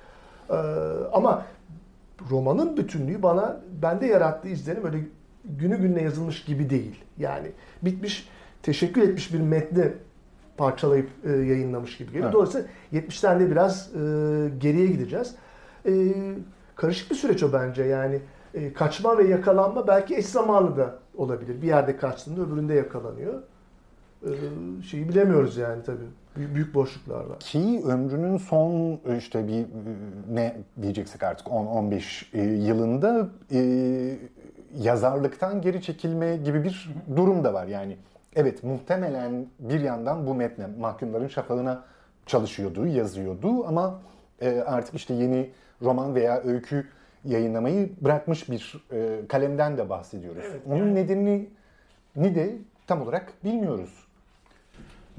[0.49, 1.45] Ee, ama
[2.31, 4.97] romanın bütünlüğü bana bende yarattığı izlenim öyle
[5.45, 7.03] günü gününe yazılmış gibi değil.
[7.17, 7.51] Yani
[7.81, 8.29] bitmiş,
[8.63, 9.91] teşekkür etmiş bir metni
[10.57, 12.25] parçalayıp e, yayınlamış gibi geliyor.
[12.25, 12.33] Evet.
[12.33, 13.99] Dolayısıyla 70'lerde biraz e,
[14.57, 15.35] geriye gideceğiz.
[15.85, 15.91] E,
[16.75, 17.83] karışık bir süreç o bence.
[17.83, 18.19] Yani
[18.53, 21.61] e, kaçma ve yakalanma belki eş zamanlı da olabilir.
[21.61, 23.43] Bir yerde kaçtığında öbüründe yakalanıyor.
[24.23, 24.31] E,
[24.83, 26.05] şeyi bilemiyoruz yani tabii.
[26.53, 27.39] Büyük, boşluklar var.
[27.39, 29.65] Ki ömrünün son işte bir
[30.33, 33.59] ne diyeceksek artık 10-15 e, yılında e,
[34.77, 37.67] yazarlıktan geri çekilme gibi bir durum da var.
[37.67, 37.97] Yani
[38.35, 41.83] evet muhtemelen bir yandan bu metne mahkumların şafağına
[42.25, 44.01] çalışıyordu, yazıyordu ama
[44.41, 45.49] e, artık işte yeni
[45.81, 46.87] roman veya öykü
[47.25, 50.43] yayınlamayı bırakmış bir e, kalemden de bahsediyoruz.
[50.49, 50.95] Evet, Onun yani...
[50.95, 51.49] nedenini
[52.15, 54.08] ni de tam olarak bilmiyoruz.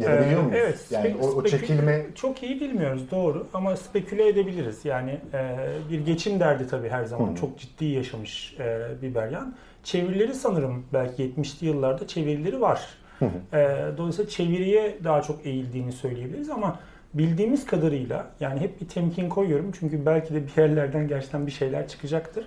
[0.01, 0.59] Ya biliyor muyuz?
[0.61, 0.87] Evet.
[0.91, 4.85] Yani o, o çekilme çok iyi bilmiyoruz doğru ama speküle edebiliriz.
[4.85, 5.57] Yani e,
[5.91, 7.37] bir geçim derdi tabii her zaman Hı.
[7.37, 9.55] çok ciddi yaşamış e, Biberyan.
[9.85, 12.89] Çevirileri sanırım belki 70'li yıllarda çevirileri var.
[13.19, 13.57] Hı hı.
[13.57, 16.79] E, dolayısıyla çeviriye daha çok eğildiğini söyleyebiliriz ama
[17.15, 21.89] bildiğimiz kadarıyla yani hep bir temkin koyuyorum çünkü belki de bir yerlerden gerçekten bir şeyler
[21.89, 22.47] çıkacaktır.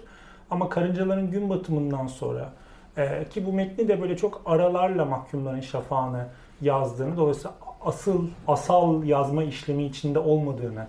[0.49, 2.53] Ama karıncaların gün batımından sonra
[2.97, 6.25] e, ki bu metni de böyle çok aralarla mahkumların şafağını
[6.61, 10.87] yazdığını dolayısıyla asıl asal yazma işlemi içinde olmadığını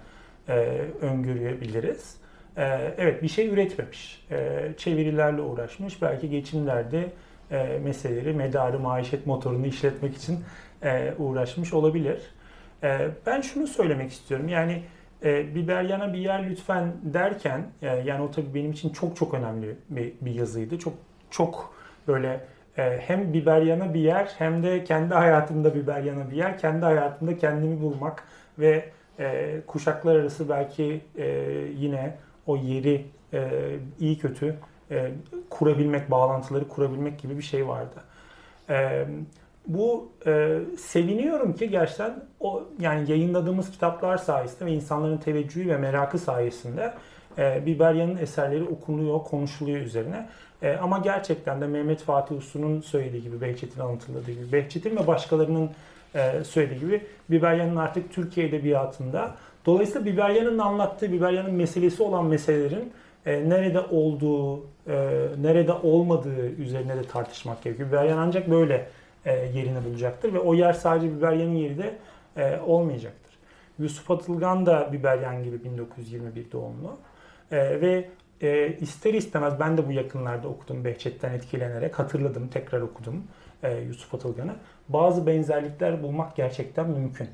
[0.48, 0.54] e,
[1.00, 2.16] öngörebiliriz.
[2.56, 2.64] E,
[2.98, 4.26] evet bir şey üretmemiş.
[4.30, 6.02] E, çevirilerle uğraşmış.
[6.02, 7.12] Belki geçimlerde
[7.50, 10.38] e, meseleleri, medarı, maişet motorunu işletmek için
[10.82, 12.22] e, uğraşmış olabilir.
[12.82, 14.48] E, ben şunu söylemek istiyorum.
[14.48, 14.82] Yani
[15.24, 19.76] e, Biberyan'a bir yer lütfen derken, e, yani o tabii benim için çok çok önemli
[19.90, 20.78] bir, bir yazıydı.
[20.78, 20.94] Çok
[21.30, 21.74] çok
[22.08, 22.40] böyle
[22.76, 26.58] hem Biberyan'a bir yer hem de kendi hayatımda Biberyan'a bir yer.
[26.58, 28.24] Kendi hayatımda kendimi bulmak
[28.58, 28.84] ve
[29.18, 31.26] e, kuşaklar arası belki e,
[31.76, 33.50] yine o yeri e,
[34.00, 34.56] iyi kötü
[34.90, 35.10] e,
[35.50, 37.96] kurabilmek, bağlantıları kurabilmek gibi bir şey vardı.
[38.70, 39.06] E,
[39.66, 46.18] bu e, seviniyorum ki gerçekten o yani yayınladığımız kitaplar sayesinde ve insanların teveccühü ve merakı
[46.18, 46.94] sayesinde
[47.38, 50.28] e, Biberyan'ın eserleri okunuyor, konuşuluyor üzerine.
[50.64, 55.70] E, ama gerçekten de Mehmet Fatih Uslu'nun söylediği gibi, Behçet'in anlatıladığı gibi, Behçet'in ve başkalarının
[56.14, 59.34] e, söylediği gibi Biberyan'ın artık Türkiye Edebiyatı'nda
[59.66, 62.92] dolayısıyla Biberyan'ın anlattığı, Biberyan'ın meselesi olan meselelerin
[63.26, 67.88] e, nerede olduğu, e, nerede olmadığı üzerine de tartışmak gerekiyor.
[67.88, 68.88] Biberyan ancak böyle
[69.24, 71.94] e, yerini bulacaktır ve o yer sadece Biberyan'ın yeri de
[72.36, 73.34] e, olmayacaktır.
[73.78, 76.96] Yusuf Atılgan da Biberyan gibi 1921 doğumlu
[77.52, 78.08] e, ve
[78.40, 83.24] e, ister istemez ben de bu yakınlarda okudum Behçet'ten etkilenerek hatırladım, tekrar okudum
[83.62, 84.56] e, Yusuf Atılgan'ı.
[84.88, 87.28] Bazı benzerlikler bulmak gerçekten mümkün.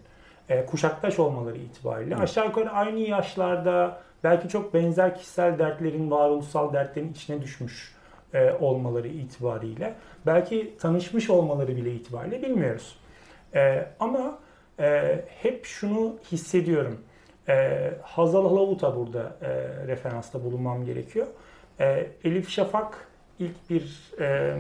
[0.49, 2.15] E, kuşaktaş olmaları itibariyle.
[2.15, 2.23] Hı.
[2.23, 7.95] Aşağı yukarı aynı yaşlarda belki çok benzer kişisel dertlerin, varoluşsal dertlerin içine düşmüş
[8.35, 9.95] e, olmaları itibariyle.
[10.27, 12.99] Belki tanışmış olmaları bile itibariyle bilmiyoruz.
[13.55, 14.39] E, ama
[14.81, 16.99] e, hep şunu hissediyorum.
[17.49, 19.49] E, Hazal Halavut'a burada e,
[19.87, 21.27] referansta bulunmam gerekiyor.
[21.81, 24.57] E, Elif Şafak ilk bir e,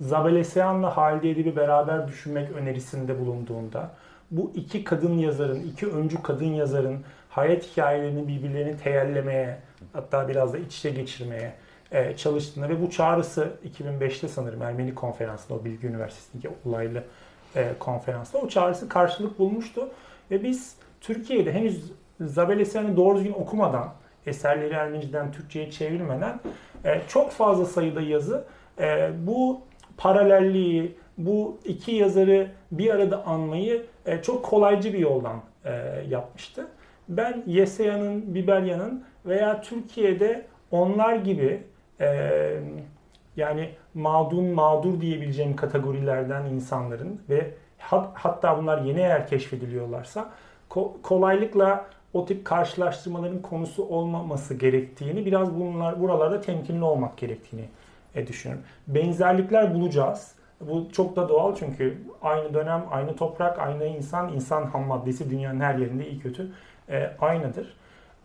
[0.00, 3.90] Zabel Eseyan'la Halide Edip'i beraber düşünmek önerisinde bulunduğunda
[4.30, 9.58] bu iki kadın yazarın, iki öncü kadın yazarın hayat hikayelerini birbirlerini teyellemeye
[9.92, 11.52] hatta biraz da iç içe geçirmeye
[11.92, 17.04] e, çalıştığında ve bu çağrısı 2005'te sanırım Ermeni konferansında o Bilgi Üniversitesi'ndeki olaylı
[17.56, 19.88] e, konferansta o çağrısı karşılık bulmuştu
[20.30, 23.88] ve biz Türkiye'de henüz Zabel eserini doğru düzgün okumadan
[24.26, 26.40] eserleri Ermeniciden Türkçe'ye çevrilmeden
[26.84, 28.44] e, çok fazla sayıda yazı
[28.80, 29.60] e, bu
[29.96, 35.72] paralelliği, bu iki yazarı bir arada anmayı e, çok kolaycı bir yoldan e,
[36.08, 36.66] yapmıştı.
[37.08, 41.62] Ben Yesaya'nın, Biberya'nın veya Türkiye'de onlar gibi
[42.00, 42.50] e,
[43.36, 50.30] yani mağdun, mağdur diyebileceğim kategorilerden insanların ve hat, hatta bunlar yeni eğer keşfediliyorlarsa
[50.70, 57.64] ko- kolaylıkla o tip karşılaştırmaların konusu olmaması gerektiğini, biraz bunlar buralarda temkinli olmak gerektiğini
[58.14, 58.64] e, düşünüyorum.
[58.86, 60.32] Benzerlikler bulacağız.
[60.60, 65.60] Bu çok da doğal çünkü aynı dönem, aynı toprak, aynı insan, insan ham maddesi dünyanın
[65.60, 66.52] her yerinde iyi kötü
[66.88, 67.76] e, aynıdır.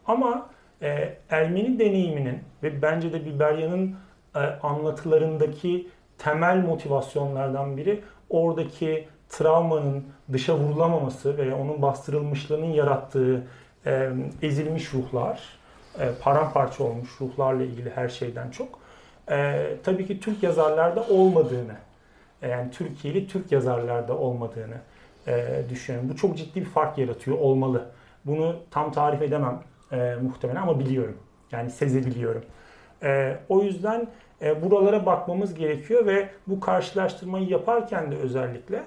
[0.05, 0.49] Ama
[0.81, 3.95] e, Ermeni deneyiminin ve bence de Biberya'nın
[4.35, 13.47] e, anlatılarındaki temel motivasyonlardan biri oradaki travmanın dışa vurulamaması ve onun bastırılmışlığının yarattığı
[13.85, 14.09] e,
[14.41, 15.43] ezilmiş ruhlar,
[15.99, 18.79] e, paramparça olmuş ruhlarla ilgili her şeyden çok
[19.31, 21.75] e, tabii ki Türk yazarlarda olmadığını,
[22.41, 24.75] yani Türkiye'li Türk yazarlarda olmadığını
[25.27, 26.09] e, düşünüyorum.
[26.09, 27.85] Bu çok ciddi bir fark yaratıyor olmalı.
[28.25, 29.59] Bunu tam tarif edemem
[29.91, 31.17] e, muhtemelen ama biliyorum.
[31.51, 32.43] Yani sezebiliyorum.
[33.03, 34.07] E, o yüzden
[34.41, 38.83] e, buralara bakmamız gerekiyor ve bu karşılaştırmayı yaparken de özellikle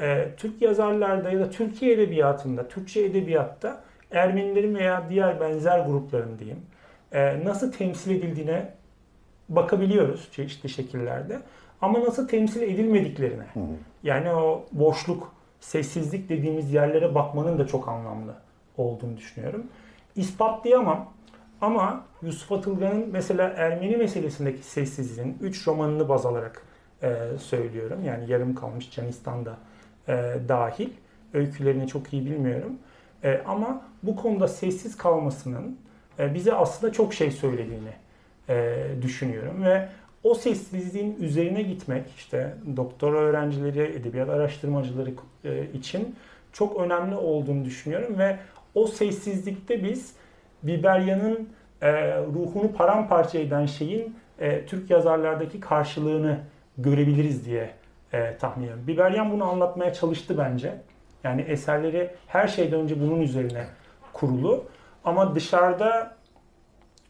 [0.00, 3.80] e, Türk yazarlarda ya da Türkiye edebiyatında, Türkçe edebiyatta
[4.12, 6.60] Ermenilerin veya diğer benzer grupların diyeyim
[7.12, 8.74] e, nasıl temsil edildiğine
[9.48, 11.40] bakabiliyoruz çeşitli şekillerde.
[11.80, 13.46] Ama nasıl temsil edilmediklerine
[14.02, 18.34] yani o boşluk, sessizlik dediğimiz yerlere bakmanın da çok anlamlı
[18.76, 19.66] olduğunu düşünüyorum.
[20.16, 21.12] İspatlayamam
[21.60, 26.62] ama Yusuf Atılgan'ın mesela Ermeni meselesindeki sessizliğin 3 romanını baz alarak
[27.02, 28.04] e, söylüyorum.
[28.04, 29.56] Yani yarım kalmış Canistan'da
[30.08, 30.88] e, dahil.
[31.34, 32.78] Öykülerini çok iyi bilmiyorum.
[33.24, 35.78] E, ama bu konuda sessiz kalmasının
[36.18, 37.92] e, bize aslında çok şey söylediğini
[38.48, 39.88] e, düşünüyorum ve
[40.24, 45.10] o sessizliğin üzerine gitmek işte doktora öğrencileri, edebiyat araştırmacıları
[45.44, 46.16] e, için
[46.52, 48.38] çok önemli olduğunu düşünüyorum ve
[48.74, 50.12] o sessizlikte biz
[50.62, 51.48] Biberya'nın
[51.82, 56.38] e, ruhunu paramparça eden şeyin e, Türk yazarlardaki karşılığını
[56.78, 57.70] görebiliriz diye
[58.12, 58.86] e, tahmin ediyorum.
[58.86, 60.74] Biberyan bunu anlatmaya çalıştı bence.
[61.24, 63.66] Yani eserleri her şeyden önce bunun üzerine
[64.12, 64.64] kurulu.
[65.04, 66.16] Ama dışarıda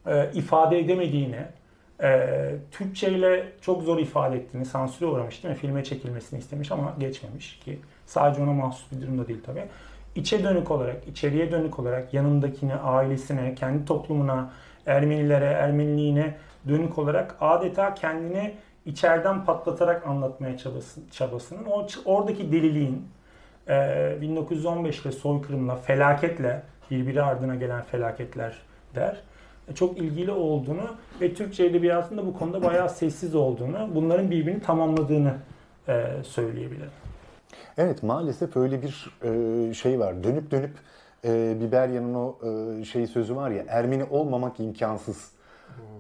[0.07, 1.45] e, ifade edemediğini,
[2.03, 2.29] e,
[2.71, 5.61] Türkçe ile çok zor ifade ettiğini, sansüre uğramış değil mi?
[5.61, 9.65] Filme çekilmesini istemiş ama geçmemiş ki sadece ona mahsus bir durum da değil tabii.
[10.15, 14.51] İçe dönük olarak, içeriye dönük olarak yanındakine, ailesine, kendi toplumuna,
[14.87, 16.35] Ermenilere, Ermeniliğine
[16.69, 18.55] dönük olarak adeta kendini
[18.87, 23.07] içeriden patlatarak anlatmaya çabası, çabasının, o, oradaki deliliğin,
[23.69, 28.59] e, 1915 ile soykırımla, felaketle, birbiri ardına gelen felaketler
[28.95, 29.23] der
[29.75, 30.83] çok ilgili olduğunu
[31.21, 35.35] ve Türkçe edebiyatında bu konuda bayağı sessiz olduğunu, bunların birbirini tamamladığını
[35.89, 36.91] e, söyleyebilirim.
[37.79, 40.25] Evet maalesef öyle bir e, şey var.
[40.25, 40.73] Dönüp dönüp
[41.25, 42.39] e, Biberya'nın o
[42.81, 45.33] e, şey sözü var ya Ermeni olmamak imkansız.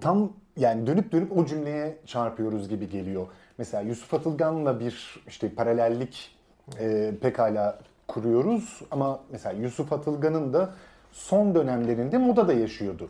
[0.01, 3.27] Tam yani dönüp dönüp o cümleye çarpıyoruz gibi geliyor.
[3.59, 6.37] Mesela Yusuf Atılgan'la bir işte paralellik
[6.81, 10.70] e, pekala kuruyoruz ama mesela Yusuf Atılgan'ın da
[11.12, 13.09] son dönemlerinde moda da yaşıyordu.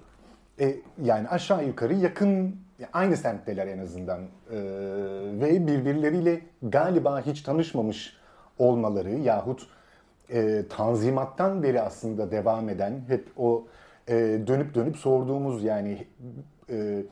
[0.61, 2.57] E, yani aşağı yukarı yakın
[2.93, 4.57] aynı semtteler en azından e,
[5.41, 8.17] ve birbirleriyle galiba hiç tanışmamış
[8.59, 9.67] olmaları yahut
[10.31, 13.67] e, tanzimattan beri aslında devam eden hep o
[14.09, 14.15] e,
[14.47, 16.07] dönüp dönüp sorduğumuz yani
[16.71, 17.03] e,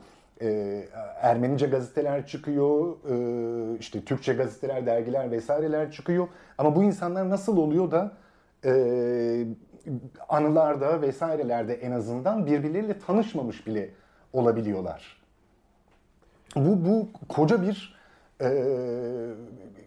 [0.41, 0.81] e,
[1.21, 6.27] Ermenice gazeteler çıkıyor, e, işte Türkçe gazeteler, dergiler vesaireler çıkıyor.
[6.57, 8.11] Ama bu insanlar nasıl oluyor da
[8.65, 9.45] e,
[10.29, 13.89] anılarda vesairelerde en azından birbirleriyle tanışmamış bile
[14.33, 15.21] olabiliyorlar.
[16.55, 17.95] Bu, bu koca bir
[18.41, 18.49] e,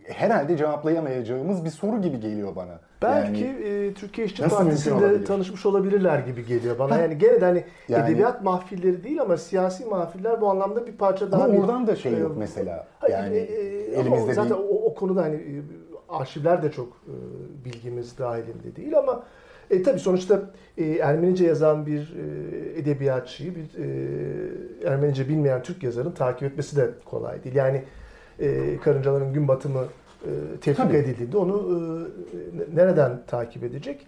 [0.08, 2.80] herhalde cevaplayamayacağımız bir soru gibi geliyor bana.
[3.04, 6.98] Belki yani, e, Türkiye İşçi Partisi'nde tanışmış olabilirler gibi geliyor bana.
[6.98, 11.32] Yani gene de hani yani, edebiyat mahfilleri değil ama siyasi mahfiller bu anlamda bir parça
[11.32, 11.44] daha.
[11.44, 12.86] Ama bir, oradan da şey yok e, mesela.
[13.10, 14.68] Yani e, e, elimizde zaten değil.
[14.70, 15.54] O, o konuda hani e,
[16.08, 17.14] arşivler de çok e,
[17.64, 19.22] bilgimiz dahilinde değil ama
[19.70, 20.40] e, tabii sonuçta
[20.78, 26.90] e, Ermenice yazan bir e, edebiyatçıyı, bir e, Ermenice bilmeyen Türk yazarın takip etmesi de
[27.04, 27.54] kolay değil.
[27.54, 27.82] Yani
[28.40, 29.84] e, karıncaların gün batımı
[30.26, 30.96] e, tefrik tabii.
[30.96, 31.78] edildiğinde onu
[32.72, 34.06] e, nereden takip edecek?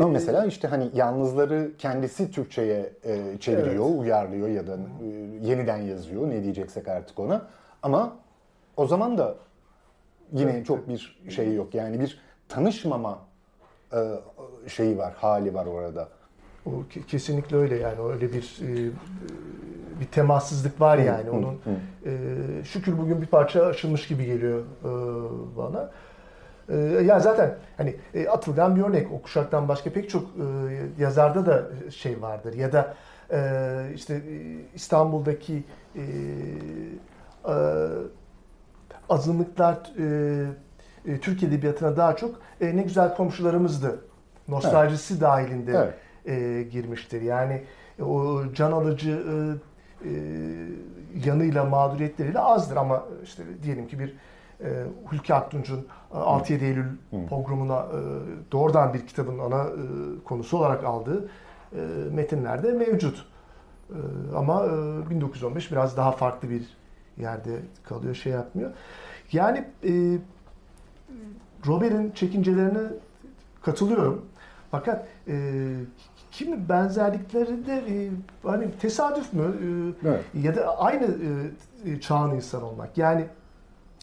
[0.00, 4.00] Ama e, mesela işte hani yalnızları kendisi Türkçe'ye e, çeviriyor, evet.
[4.00, 5.06] uyarlıyor ya da e,
[5.48, 7.46] yeniden yazıyor ne diyeceksek artık ona.
[7.82, 8.16] Ama
[8.76, 9.34] o zaman da
[10.32, 10.66] yine evet.
[10.66, 11.74] çok bir şey yok.
[11.74, 13.18] Yani bir tanışmama
[13.92, 13.98] e,
[14.68, 16.08] şeyi var, hali var orada.
[16.66, 16.70] O
[17.08, 18.90] kesinlikle öyle yani öyle bir e,
[20.02, 21.60] bir temassızlık var yani onun.
[22.06, 22.10] E,
[22.64, 24.90] şükür bugün bir parça aşılmış gibi geliyor e,
[25.56, 25.90] bana.
[26.68, 29.12] E, ya zaten hani e, Atılgan bir örnek.
[29.12, 32.54] O kuşaktan başka pek çok e, yazarda da şey vardır.
[32.54, 32.94] Ya da
[33.30, 33.40] e,
[33.94, 34.20] işte e,
[34.74, 35.64] İstanbul'daki
[35.96, 36.02] e,
[37.48, 37.54] e,
[39.08, 44.04] azınlıklar e, e, Türk Edebiyatı'na daha çok e, ne güzel komşularımızdı.
[44.48, 45.22] Nostaljisi evet.
[45.22, 45.94] dahilinde evet.
[46.38, 47.22] E, girmiştir.
[47.22, 47.62] Yani
[48.02, 49.71] o can alıcı e, e,
[51.24, 54.14] yanıyla, mağduriyetleriyle azdır ama işte diyelim ki bir
[54.64, 56.86] e, Hulki Aktunç'un 6-7 e, Eylül
[57.28, 57.98] pogromuna e,
[58.52, 59.74] doğrudan bir kitabın ana e,
[60.24, 61.28] konusu olarak aldığı
[61.72, 61.80] e,
[62.12, 63.26] metinlerde mevcut.
[63.90, 63.96] E,
[64.36, 64.66] ama
[65.06, 66.62] e, 1915 biraz daha farklı bir
[67.16, 67.50] yerde
[67.84, 68.70] kalıyor, şey yapmıyor.
[69.32, 70.18] Yani e,
[71.66, 72.88] Robert'in çekincelerine
[73.62, 74.26] katılıyorum.
[74.70, 75.34] Fakat e,
[76.32, 78.10] kimi benzerlikleri de e,
[78.42, 80.24] hani tesadüf mü e, evet.
[80.42, 81.04] ya da aynı
[81.86, 82.98] e, çağın insan olmak.
[82.98, 83.26] Yani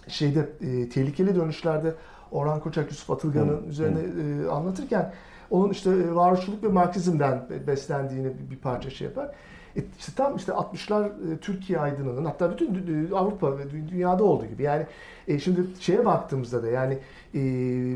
[0.08, 1.94] şeyde e, tehlikeli dönüşlerde
[2.32, 5.14] Orhan Koçak Yusuf Atılgan'ın üzerine e, anlatırken
[5.50, 9.32] onun işte e, varoluşçuluk ve Marksizm'den beslendiğini bir parça şey yapar.
[9.76, 12.74] E, işte tam işte 60'lar e, Türkiye aydınının hatta bütün
[13.12, 14.64] e, Avrupa ve dünyada olduğu gibi.
[14.64, 14.86] Yani
[15.28, 16.98] e, şimdi şeye baktığımızda da yani
[17.36, 17.40] e,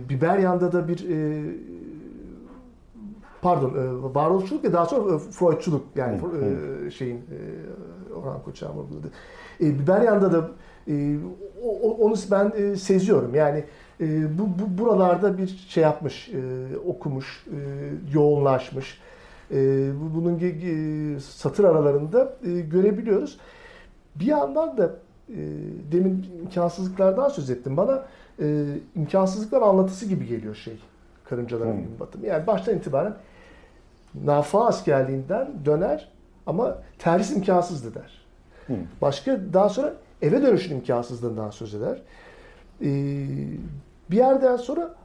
[0.09, 1.45] Biberyan'da da bir e,
[3.43, 6.21] pardon e, varoluşçuluk ve daha sonra e, Freudçuluk yani
[6.87, 9.07] e, şeyin e, Orhan Koçak'ın vurguladı.
[9.61, 10.49] E, Biberyan'da da
[10.87, 11.17] e,
[11.63, 13.35] o, onu ben e, seziyorum.
[13.35, 13.63] Yani
[14.01, 17.57] e, bu, bu buralarda bir şey yapmış, e, okumuş, e,
[18.13, 19.01] yoğunlaşmış.
[19.51, 23.39] E, bunun e, satır aralarında e, görebiliyoruz.
[24.15, 24.95] Bir yandan da
[25.29, 25.37] e,
[25.91, 27.77] demin imkansızlıklardan söz ettim.
[27.77, 28.05] Bana
[28.41, 30.79] e, imkansızlıklar anlatısı gibi geliyor şey.
[31.25, 31.99] Karıncaların hmm.
[31.99, 32.25] batımı.
[32.25, 33.15] Yani baştan itibaren
[34.23, 36.11] nafa askerliğinden döner
[36.45, 38.25] ama terhis imkansızdı der.
[38.67, 38.75] Hmm.
[39.01, 42.01] Başka daha sonra eve dönüşün imkansızlığından söz eder.
[42.81, 42.85] Ee,
[44.11, 44.95] bir yerden sonra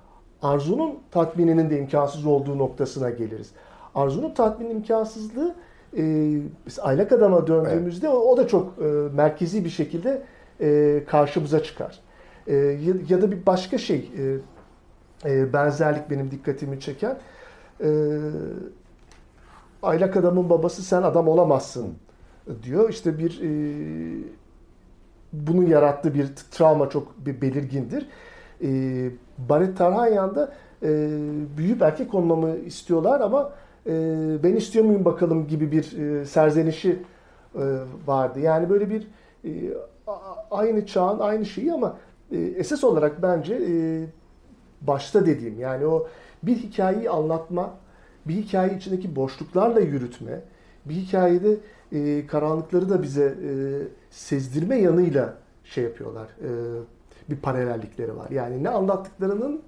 [0.42, 3.50] arzunun tatmininin de imkansız olduğu noktasına geliriz.
[3.94, 5.54] Arzunun tatminin imkansızlığı
[5.96, 6.02] e,
[6.66, 8.16] biz aylak adama döndüğümüzde evet.
[8.16, 10.22] o, o da çok e, merkezi bir şekilde
[10.60, 12.00] e, karşımıza çıkar.
[12.46, 17.18] E, ya, ya da bir başka şey e, e, benzerlik benim dikkatimi çeken
[17.80, 17.88] e,
[19.82, 21.94] aylak adamın babası sen adam olamazsın
[22.62, 22.90] diyor.
[22.90, 23.50] İşte bir e,
[25.32, 28.06] bunun yarattığı bir travma çok bir belirgindir.
[28.62, 28.68] E,
[29.38, 30.88] Barret Tarhanyan'da e,
[31.56, 33.52] büyüyüp erkek olmamı istiyorlar ama
[33.86, 33.92] e,
[34.42, 37.02] ben istiyor muyum bakalım gibi bir e, serzenişi
[37.54, 37.62] e,
[38.06, 38.40] vardı.
[38.40, 39.06] Yani böyle bir
[39.44, 39.50] e,
[40.50, 41.96] aynı çağın aynı şeyi ama
[42.32, 43.72] e, esas olarak bence e,
[44.80, 46.06] başta dediğim yani o
[46.42, 47.70] bir hikayeyi anlatma,
[48.26, 50.40] bir hikaye içindeki boşluklarla yürütme,
[50.84, 51.56] bir hikayede
[51.92, 53.50] e, karanlıkları da bize e,
[54.10, 56.26] sezdirme yanıyla şey yapıyorlar.
[56.26, 56.50] E,
[57.30, 58.30] bir paralellikleri var.
[58.30, 59.62] Yani ne anlattıklarının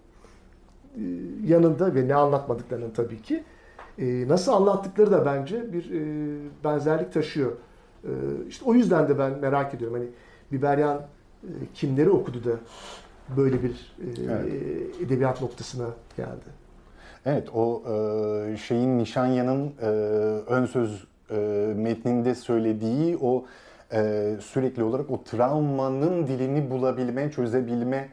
[0.97, 1.03] e,
[1.47, 3.45] yanında ve ne anlatmadıklarının tabii ki
[3.99, 6.05] e, nasıl anlattıkları da bence bir e,
[6.65, 7.53] benzerlik taşıyor.
[8.05, 8.11] E,
[8.49, 9.97] işte o yüzden de ben merak ediyorum.
[9.97, 10.09] Hani
[10.53, 11.03] Biberyan
[11.43, 12.57] e, kimleri okudu da
[13.37, 15.01] böyle bir e, evet.
[15.01, 15.87] edebiyat noktasına
[16.17, 16.60] geldi.
[17.27, 17.83] Evet, o
[18.53, 19.87] e, şeyin Nişanya'nın e,
[20.47, 21.35] ön söz e,
[21.77, 23.45] metninde söylediği o
[23.93, 28.09] e, sürekli olarak o travmanın dilini bulabilme, çözebilme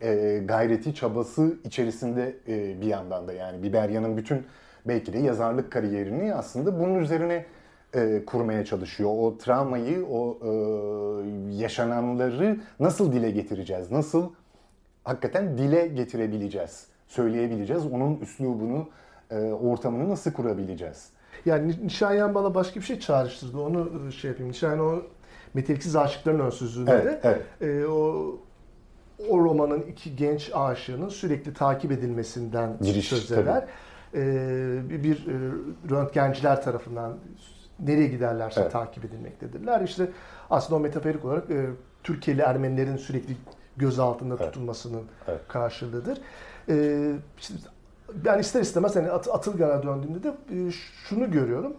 [0.00, 4.46] e, gayreti, çabası içerisinde e, bir yandan da yani Biberya'nın bütün
[4.86, 7.46] belki de yazarlık kariyerini aslında bunun üzerine
[7.94, 9.10] e, kurmaya çalışıyor.
[9.18, 10.50] O travmayı, o e,
[11.54, 13.90] yaşananları nasıl dile getireceğiz?
[13.90, 14.30] Nasıl
[15.04, 16.91] hakikaten dile getirebileceğiz?
[17.12, 17.86] Söyleyebileceğiz?
[17.86, 18.88] Onun üslubunu,
[19.30, 21.08] e, ortamını nasıl kurabileceğiz?
[21.46, 23.60] Yani Nişanyan bana başka bir şey çağrıştırdı.
[23.60, 24.52] Onu e, şey yapayım.
[24.52, 25.02] Nişanyan o
[25.54, 27.42] meteliksiz aşıkların önsüzlüğünde evet, evet.
[27.60, 28.26] E, o
[29.28, 33.64] o romanın iki genç aşığının sürekli takip edilmesinden Giriş, söz eder.
[34.14, 34.20] E,
[34.90, 35.34] bir, bir e,
[35.90, 37.16] röntgenciler tarafından
[37.80, 38.72] nereye giderlerse evet.
[38.72, 39.80] takip edilmektedirler.
[39.80, 40.08] İşte
[40.50, 41.66] aslında o metaforik olarak e,
[42.04, 43.36] Türkiye'li Ermenilerin sürekli
[43.76, 44.46] göz altında evet.
[44.46, 45.40] tutulmasının evet.
[45.48, 46.18] karşılığıdır.
[46.68, 47.54] E, işte
[48.14, 50.70] ben ister istemez hani At Atılgan'a döndüğümde de e,
[51.08, 51.76] şunu görüyorum.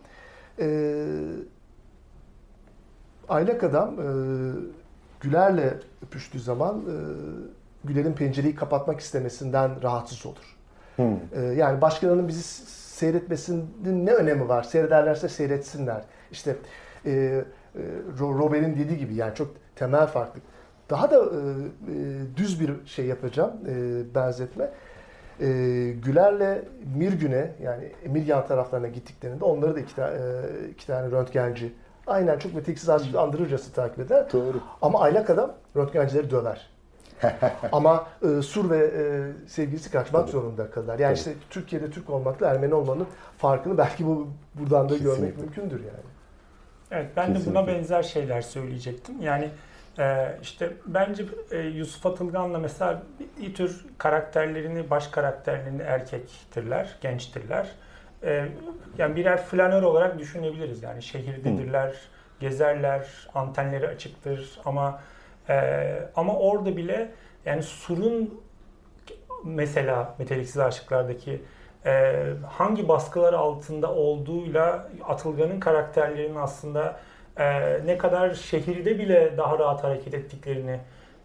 [0.60, 0.98] E,
[3.30, 4.08] aylak adam e,
[5.22, 5.74] Güler'le
[6.06, 6.96] öpüştüğü zaman e,
[7.84, 10.58] Güler'in pencereyi kapatmak istemesinden rahatsız olur.
[10.96, 11.16] Hmm.
[11.34, 12.44] E, yani başkalarının bizi
[13.04, 14.64] seyretmesinin ne önemi var?
[14.64, 16.04] Seyrederlerse seyretsinler.
[16.32, 16.56] İşte
[17.06, 17.44] e, e,
[18.20, 20.42] Robert'in dediği gibi yani çok temel farklı.
[20.90, 21.26] Daha da e, e,
[22.38, 24.70] düz bir şey yapacağım, e, benzetme
[25.40, 25.46] e,
[26.06, 26.62] Güler'le
[26.98, 30.20] Mirgün'e yani Emirgan taraflarına gittiklerinde onları da iki, ta, e,
[30.70, 31.74] iki tane röntgenci
[32.08, 34.26] Aynen çok meteliksiz aşık andırırcası takip eder.
[34.34, 34.62] Doğru.
[34.82, 36.70] Ama aylak adam röntgencileri döver.
[37.72, 40.32] Ama e, Sur ve e, sevgilisi kaçmak Tabii.
[40.32, 41.00] zorunda kalırlar.
[41.00, 41.20] Yani Tabii.
[41.20, 43.08] işte Türkiye'de Türk olmakla Ermeni olmanın
[43.38, 45.42] farkını belki bu buradan da görmek Kesinlikle.
[45.42, 46.14] mümkündür yani.
[46.92, 47.60] Evet ben de Kesinlikle.
[47.60, 49.22] buna benzer şeyler söyleyecektim.
[49.22, 49.50] Yani
[50.00, 53.04] e, işte bence e, Yusuf Atılgan'la mesela
[53.42, 57.68] bir, tür karakterlerini, baş karakterlerini erkektirler, gençtirler.
[58.24, 58.46] E,
[58.98, 60.84] yani birer flanör olarak düşünebiliriz.
[60.84, 61.96] Yani şehirdedirler,
[62.40, 65.02] gezerler, antenleri açıktır ama
[65.50, 67.12] e, ama orada bile
[67.46, 68.42] yani surun
[69.44, 71.42] mesela meteliksiz aşıklardaki
[71.86, 77.00] e, hangi baskılar altında olduğuyla Atılgan'ın karakterlerinin aslında
[77.38, 80.80] e, ne kadar şehirde bile daha rahat hareket ettiklerini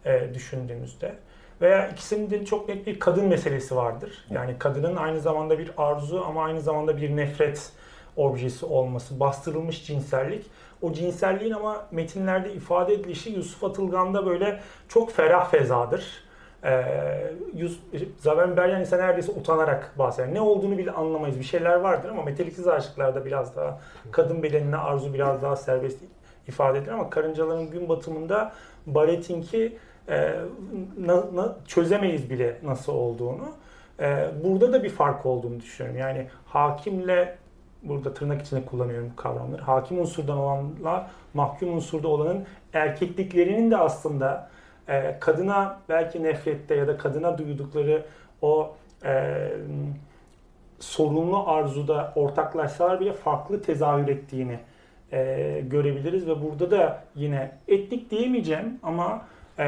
[0.05, 1.15] e, düşündüğümüzde
[1.61, 4.25] veya ikisinin de çok net bir kadın meselesi vardır.
[4.29, 7.71] Yani kadının aynı zamanda bir arzu ama aynı zamanda bir nefret
[8.17, 10.45] objesi olması, bastırılmış cinsellik.
[10.81, 16.23] O cinselliğin ama metinlerde ifade edilişi Yusuf Atılgan'da böyle çok ferah fezadır.
[16.63, 16.83] Ee,
[17.55, 17.79] Yus
[18.17, 20.33] Zaven Beryan ise neredeyse utanarak bahseder.
[20.33, 21.39] Ne olduğunu bile anlamayız.
[21.39, 23.79] Bir şeyler vardır ama meteliksiz aşıklarda biraz daha
[24.11, 25.99] kadın bedenine arzu biraz daha serbest
[26.47, 28.51] ifade edilir ama karıncaların gün batımında
[28.87, 29.77] Baretinki
[30.09, 30.33] e,
[30.97, 33.49] na- na- çözemeyiz bile nasıl olduğunu.
[33.99, 35.99] E, burada da bir fark olduğunu düşünüyorum.
[35.99, 37.37] Yani hakimle
[37.83, 39.61] burada tırnak içinde kullanıyorum kavramları.
[39.61, 44.49] Hakim unsurdan olanla mahkum unsurda olanın erkekliklerinin de aslında
[44.89, 48.05] e, kadına belki nefrette ya da kadına duydukları
[48.41, 48.75] o
[49.05, 49.47] e,
[50.79, 54.59] sorunlu arzuda ortaklaşsalar bile farklı tezahür ettiğini
[55.11, 59.21] e, görebiliriz ve burada da yine etnik diyemeyeceğim ama
[59.57, 59.65] e,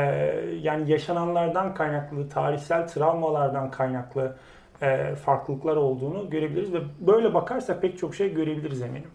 [0.61, 4.35] yani yaşananlardan kaynaklı, tarihsel travmalardan kaynaklı
[4.81, 9.11] e, farklılıklar olduğunu görebiliriz ve böyle bakarsak pek çok şey görebiliriz eminim.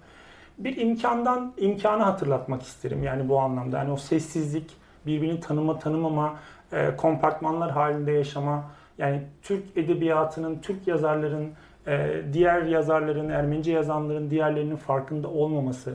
[0.59, 3.79] Bir imkandan imkanı hatırlatmak isterim yani bu anlamda.
[3.79, 4.77] Yani o sessizlik,
[5.07, 6.37] birbirini tanıma tanımama,
[6.73, 8.65] e, kompartmanlar halinde yaşama,
[8.99, 11.51] yani Türk edebiyatının, Türk yazarların,
[11.87, 15.95] e, diğer yazarların, Ermenice yazanların diğerlerinin farkında olmaması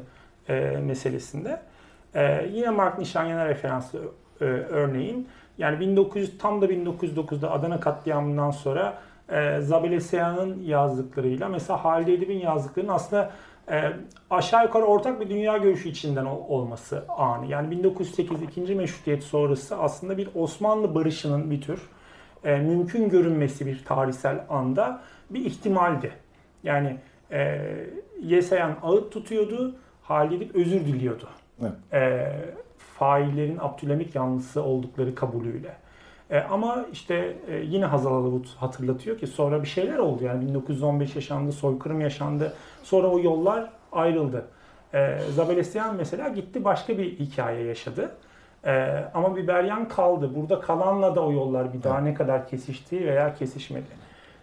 [0.49, 1.61] e, meselesinde.
[2.15, 3.99] E, yine Mark Nişanyan'a referanslı
[4.41, 8.97] e, örneğin, yani 1900 tam da 1909'da Adana katliamından sonra
[9.29, 13.31] e, Zabelesyan'ın yazdıklarıyla mesela Halide Edip'in yazdıklarının aslında
[13.71, 13.93] e,
[14.29, 17.45] aşağı yukarı ortak bir dünya görüşü içinden ol- olması anı.
[17.45, 21.89] Yani 1908 ikinci meşrutiyet sonrası aslında bir Osmanlı barışının bir tür
[22.43, 26.11] e, mümkün görünmesi bir tarihsel anda bir ihtimaldi.
[26.63, 26.97] Yani
[27.31, 27.61] e,
[28.21, 31.29] Yeseyan ağıt tutuyordu, Halide Edip özür diliyordu.
[31.61, 31.71] Evet.
[31.93, 32.31] E,
[32.77, 35.75] faillerin Abdülhamit yanlısı oldukları kabulüyle.
[36.31, 40.23] E, ama işte e, yine Hazal Alavut hatırlatıyor ki sonra bir şeyler oldu.
[40.23, 42.53] Yani 1915 yaşandı, soykırım yaşandı.
[42.83, 44.45] Sonra o yollar ayrıldı.
[44.93, 48.11] E, Zabelesyan mesela gitti başka bir hikaye yaşadı.
[48.65, 50.35] E, ama Biberyan kaldı.
[50.35, 54.01] Burada kalanla da o yollar bir daha ne kadar kesişti veya kesişmedi.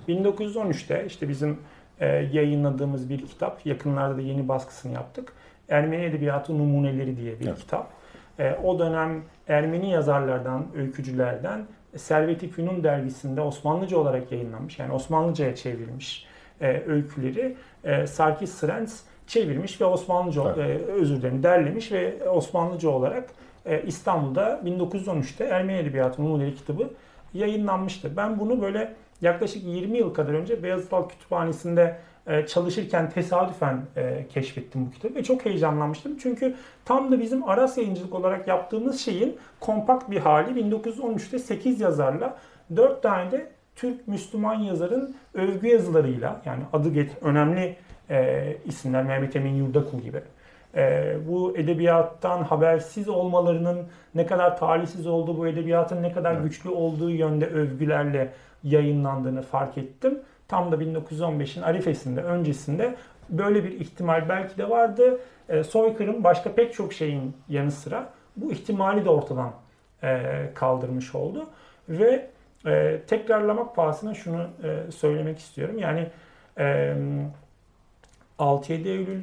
[0.09, 1.59] 1913'te işte bizim
[2.01, 5.33] e, yayınladığımız bir kitap, yakınlarda da yeni baskısını yaptık.
[5.69, 7.59] Ermeni Edebiyatı Numuneleri diye bir Evet.
[7.59, 7.91] kitap.
[8.39, 11.61] E, o dönem Ermeni yazarlardan, öykücülerden
[11.97, 16.27] Servet-i Fünun dergisinde Osmanlıca olarak yayınlanmış, yani Osmanlıca'ya çevrilmiş
[16.61, 20.81] e, öyküleri e, Sarkis Srens çevirmiş ve Osmanlıca, Evet.
[20.81, 23.31] e, özür dilerim, derlemiş ve Osmanlıca olarak
[23.67, 26.91] e, İstanbul'da 1913'te Ermeni Edebiyatı Numuneleri kitabı
[27.35, 28.17] yayınlanmıştı.
[28.17, 31.97] Ben bunu böyle yaklaşık 20 yıl kadar önce Beyazıt Halk Kütüphanesi'nde
[32.47, 36.19] çalışırken tesadüfen e, keşfettim bu kitabı ve çok heyecanlanmıştım.
[36.23, 36.55] Çünkü
[36.85, 42.37] tam da bizim Aras Yayıncılık olarak yaptığımız şeyin kompakt bir hali 1913'te 8 yazarla
[42.77, 47.77] 4 tane de Türk Müslüman yazarın övgü yazılarıyla yani adı get önemli
[48.11, 50.23] e, isimler Mehmet Emin Yurdakul gibi.
[50.75, 57.11] E, bu edebiyattan habersiz olmalarının ne kadar talihsiz olduğu, bu edebiyatın ne kadar güçlü olduğu
[57.11, 60.19] yönde övgülerle yayınlandığını fark ettim.
[60.49, 62.95] Tam da 1915'in arifesinde, öncesinde
[63.29, 65.21] böyle bir ihtimal belki de vardı.
[65.49, 69.53] E, soykırım başka pek çok şeyin yanı sıra bu ihtimali de ortadan
[70.03, 71.47] e, kaldırmış oldu.
[71.89, 72.27] Ve
[72.67, 74.47] e, tekrarlamak pahasına şunu
[74.97, 75.79] söylemek istiyorum.
[75.79, 76.07] Yani
[76.59, 76.95] e,
[78.39, 79.23] 6-7 Eylül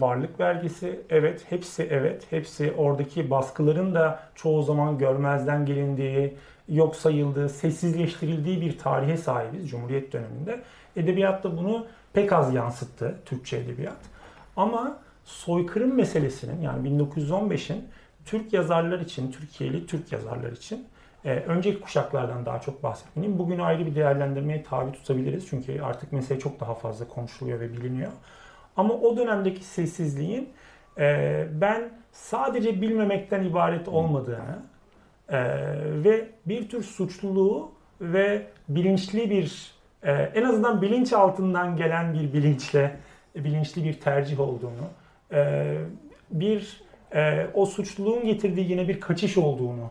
[0.00, 6.36] varlık belgesi evet hepsi evet hepsi oradaki baskıların da çoğu zaman görmezden gelindiği
[6.68, 10.60] yok sayıldığı sessizleştirildiği bir tarihe sahibiz Cumhuriyet döneminde.
[10.96, 13.98] Edebiyat da bunu pek az yansıttı Türkçe edebiyat.
[14.56, 17.88] Ama soykırım meselesinin yani 1915'in
[18.24, 20.86] Türk yazarlar için, Türkiye'li Türk yazarlar için
[21.24, 23.38] e, önceki kuşaklardan daha çok bahsetmeliyim.
[23.38, 25.46] Bugün ayrı bir değerlendirmeye tabi tutabiliriz.
[25.50, 28.12] Çünkü artık mesele çok daha fazla konuşuluyor ve biliniyor.
[28.76, 30.48] Ama o dönemdeki sessizliğin
[30.98, 34.58] e, ben sadece bilmemekten ibaret olmadığını
[35.28, 35.38] e,
[36.04, 39.72] ve bir tür suçluluğu ve bilinçli bir
[40.02, 42.96] e, en azından bilinç altından gelen bir bilinçle
[43.34, 44.88] bilinçli bir tercih olduğunu
[45.32, 45.74] e,
[46.30, 46.80] bir
[47.14, 49.90] e, o suçluluğun getirdiği yine bir kaçış olduğunu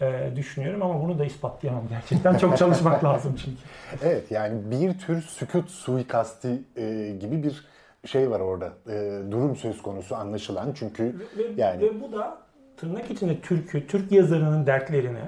[0.00, 2.38] e, düşünüyorum ama bunu da ispatlayamam gerçekten.
[2.38, 3.58] Çok çalışmak lazım çünkü.
[4.02, 7.64] Evet yani bir tür sükut suikasti e, gibi bir
[8.06, 8.72] şey var orada.
[8.88, 12.45] E, durum söz konusu anlaşılan çünkü Ve, ve, yani ve bu da
[12.76, 15.18] tırnak içinde Türk'ü, Türk yazarının dertlerini,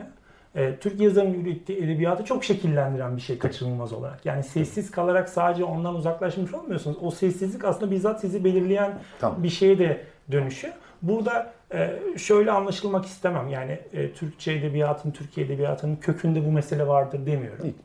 [0.55, 4.27] e, Türk yazarının ürettiği edebiyatı çok şekillendiren bir şey kaçınılmaz olarak.
[4.27, 6.97] Yani sessiz kalarak sadece ondan uzaklaşmış olmuyorsunuz.
[7.03, 9.43] O sessizlik aslında bizzat sizi belirleyen Tamam.
[9.43, 10.73] bir şeye de dönüşü.
[11.03, 13.49] Burada e, şöyle anlaşılmak istemem.
[13.49, 17.63] Yani e, Türkçe edebiyatın, Türkiye edebiyatının kökünde bu mesele vardır demiyorum.
[17.63, 17.79] Değil.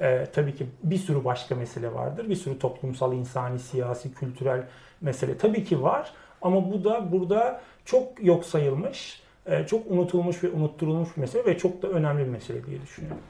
[0.00, 2.28] E, tabii ki bir sürü başka mesele vardır.
[2.28, 4.62] Bir sürü toplumsal, insani, siyasi, kültürel
[5.00, 6.12] mesele tabii ki var.
[6.42, 11.58] Ama bu da burada çok yok sayılmış, e, çok unutulmuş ve unutturulmuş bir mesele ve
[11.58, 13.20] çok da önemli bir mesele diye düşünüyorum.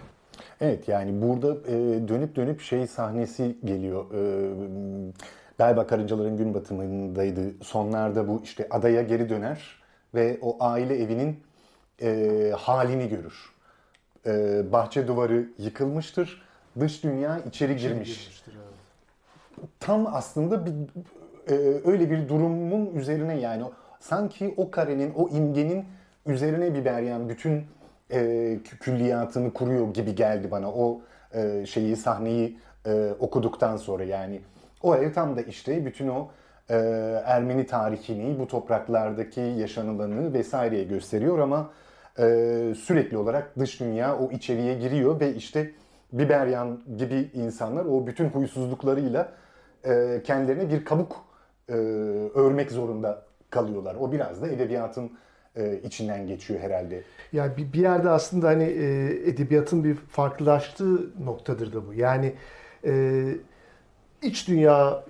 [0.60, 1.72] Evet yani burada e,
[2.08, 4.04] dönüp dönüp şey sahnesi geliyor.
[4.14, 4.20] E,
[5.58, 7.64] Belba Karıncaların Gün Batımı'ndaydı.
[7.64, 9.82] Sonlarda bu işte adaya geri döner
[10.14, 11.40] ve o aile evinin
[12.56, 13.54] halini görür.
[14.72, 16.42] Bahçe duvarı yıkılmıştır.
[16.80, 18.42] Dış dünya içeri girmiş.
[19.80, 20.72] Tam aslında bir
[21.84, 23.72] öyle bir durumun üzerine yani o-
[24.04, 25.84] sanki o karenin, o imgenin
[26.26, 27.64] üzerine bir Beryan bütün
[28.10, 28.18] e,
[28.64, 30.70] kü- külliyatını kuruyor gibi geldi bana.
[30.70, 31.00] O
[31.34, 34.40] e, şeyi sahneyi e, okuduktan sonra yani.
[34.82, 36.28] O ev tam da işte bütün o
[36.70, 36.76] e,
[37.24, 41.70] Ermeni tarihini, bu topraklardaki yaşanılanı vesaireye gösteriyor ama
[42.18, 42.24] e,
[42.76, 45.70] sürekli olarak dış dünya o içeriye giriyor ve işte
[46.12, 49.28] Biberyan gibi insanlar o bütün huysuzluklarıyla
[49.84, 51.16] e, kendilerine bir kabuk
[51.68, 51.72] e,
[52.34, 53.22] örmek zorunda
[53.54, 53.94] kalıyorlar.
[53.94, 55.10] O biraz da edebiyatın
[55.56, 57.02] e, içinden geçiyor herhalde.
[57.32, 61.94] Yani bir, bir yerde aslında hani e, edebiyatın bir farklılaştığı noktadır da bu.
[61.94, 62.34] Yani
[62.84, 63.24] e,
[64.22, 65.04] iç dünya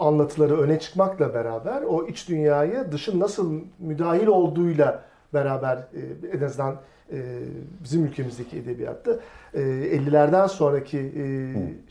[0.00, 6.80] anlatıları öne çıkmakla beraber o iç dünyaya dışın nasıl müdahil olduğuyla beraber e, en azından
[7.12, 7.38] e,
[7.84, 9.10] bizim ülkemizdeki edebiyatta
[9.54, 11.24] e, 50'lerden sonraki e,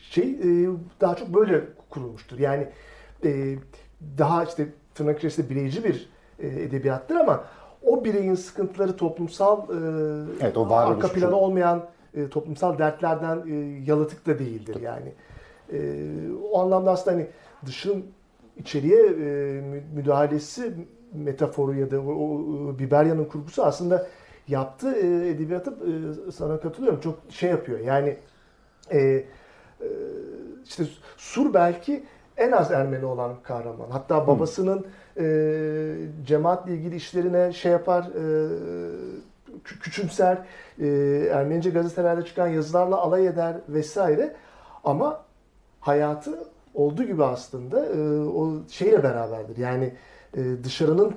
[0.00, 0.68] şey e,
[1.00, 2.38] daha çok böyle kurulmuştur.
[2.38, 2.66] Yani
[3.24, 3.56] e,
[4.18, 4.66] daha işte
[4.98, 7.44] tırnak içerisinde bireyci bir e, edebiyattır ama
[7.82, 9.74] o bireyin sıkıntıları toplumsal e,
[10.40, 13.54] Evet, o arka planı olmayan e, toplumsal dertlerden e,
[13.86, 15.12] yalıtık da değildir yani.
[15.72, 15.78] E,
[16.52, 17.26] o anlamda aslında hani
[17.66, 18.04] dışın
[18.56, 19.10] içeriye e,
[19.60, 20.74] mü- müdahalesi
[21.14, 24.06] metaforu ya da o, o Biberya'nın kurgusu aslında
[24.48, 28.16] yaptığı e, edebiyatı e, sana katılıyorum çok şey yapıyor yani
[28.90, 29.24] e, e,
[30.64, 30.84] işte
[31.16, 32.04] Sur belki
[32.38, 33.90] en az Ermeni olan kahraman.
[33.90, 34.86] Hatta babasının
[35.16, 35.24] e,
[36.26, 38.18] cemaatle ilgili işlerine şey yapar, e,
[39.64, 40.38] kü- küçümser,
[40.78, 40.86] e,
[41.32, 44.34] Ermenice gazetelerde çıkan yazılarla alay eder vesaire.
[44.84, 45.24] Ama
[45.80, 46.38] hayatı
[46.74, 49.56] olduğu gibi aslında e, o şeyle beraberdir.
[49.56, 49.94] Yani
[50.36, 51.14] e, dışarının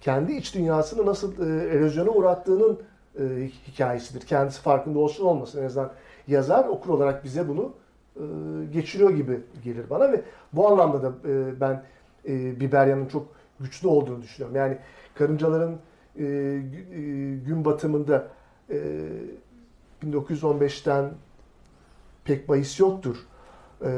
[0.00, 2.80] kendi iç dünyasını nasıl e, erozyona uğrattığının
[3.18, 3.22] e,
[3.68, 4.26] hikayesidir.
[4.26, 5.92] Kendisi farkında olsun olmasın en azından
[6.28, 7.72] yazar okur olarak bize bunu
[8.72, 11.84] geçiriyor gibi gelir bana ve bu anlamda da e, ben
[12.28, 13.26] e, Biberya'nın çok
[13.60, 14.56] güçlü olduğunu düşünüyorum.
[14.56, 14.78] Yani
[15.14, 15.78] karıncaların
[16.16, 18.28] e, gü- e, gün batımında
[18.70, 19.08] e,
[20.04, 21.10] 1915'ten
[22.24, 23.16] pek bahis yoktur.
[23.82, 23.88] E,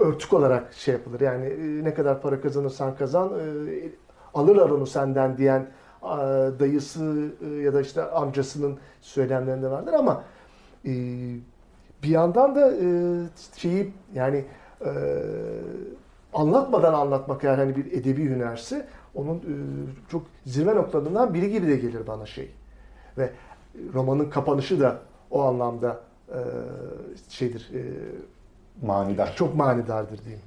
[0.00, 1.20] örtük olarak şey yapılır.
[1.20, 3.88] Yani e, ne kadar para kazanırsan kazan e,
[4.34, 5.70] alırlar onu senden diyen
[6.58, 10.24] dayısı e, ya da işte amcasının söylemlerinde vardır ama
[10.86, 10.92] e,
[12.02, 12.86] bir yandan da e,
[13.56, 14.44] şeyi yani
[14.84, 14.90] e,
[16.34, 19.54] anlatmadan anlatmak yani hani bir edebi hünerse onun e,
[20.10, 22.50] çok zirve noktalarından biri gibi de gelir bana şey.
[23.18, 23.30] Ve
[23.94, 24.98] romanın kapanışı da
[25.30, 26.38] o anlamda e,
[27.28, 27.82] şeydir e,
[28.86, 29.36] Manidar.
[29.36, 30.42] çok manidardır diyeyim.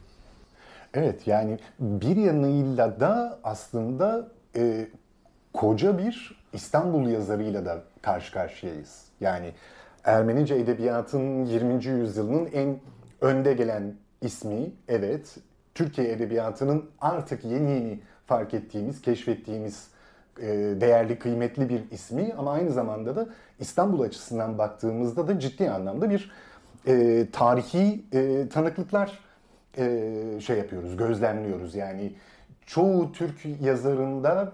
[0.93, 4.87] Evet yani bir yanıyla da aslında e,
[5.53, 9.05] koca bir İstanbul yazarıyla da karşı karşıyayız.
[9.21, 9.51] Yani
[10.05, 11.85] Ermenice edebiyatın 20.
[11.85, 12.79] yüzyılının en
[13.21, 15.35] önde gelen ismi evet.
[15.75, 19.87] Türkiye edebiyatının artık yeni yeni fark ettiğimiz, keşfettiğimiz
[20.41, 20.47] e,
[20.81, 23.27] değerli, kıymetli bir ismi ama aynı zamanda da
[23.59, 26.31] İstanbul açısından baktığımızda da ciddi anlamda bir
[26.87, 29.19] e, tarihi e, tanıklıklar
[30.39, 31.75] şey yapıyoruz, gözlemliyoruz.
[31.75, 32.13] Yani
[32.65, 34.51] çoğu Türk yazarında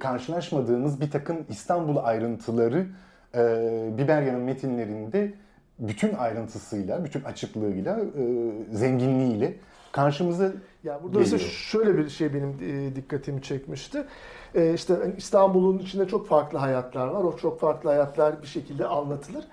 [0.00, 2.86] karşılaşmadığımız bir takım İstanbul ayrıntıları
[3.36, 5.34] e, Biberya'nın metinlerinde
[5.78, 8.22] bütün ayrıntısıyla, bütün açıklığıyla, e,
[8.76, 9.54] zenginliğiyle
[9.92, 10.52] karşımıza
[10.84, 11.40] Ya burada geliyor.
[11.40, 14.04] şöyle bir şey benim e, dikkatimi çekmişti.
[14.54, 17.24] E, işte hani İstanbul'un içinde çok farklı hayatlar var.
[17.24, 19.44] O çok farklı hayatlar bir şekilde anlatılır.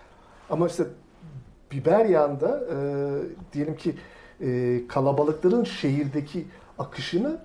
[0.50, 0.84] Ama işte
[1.72, 2.78] Biberyan'da e,
[3.54, 3.96] diyelim ki
[4.42, 6.46] e, kalabalıkların şehirdeki
[6.80, 7.38] akışını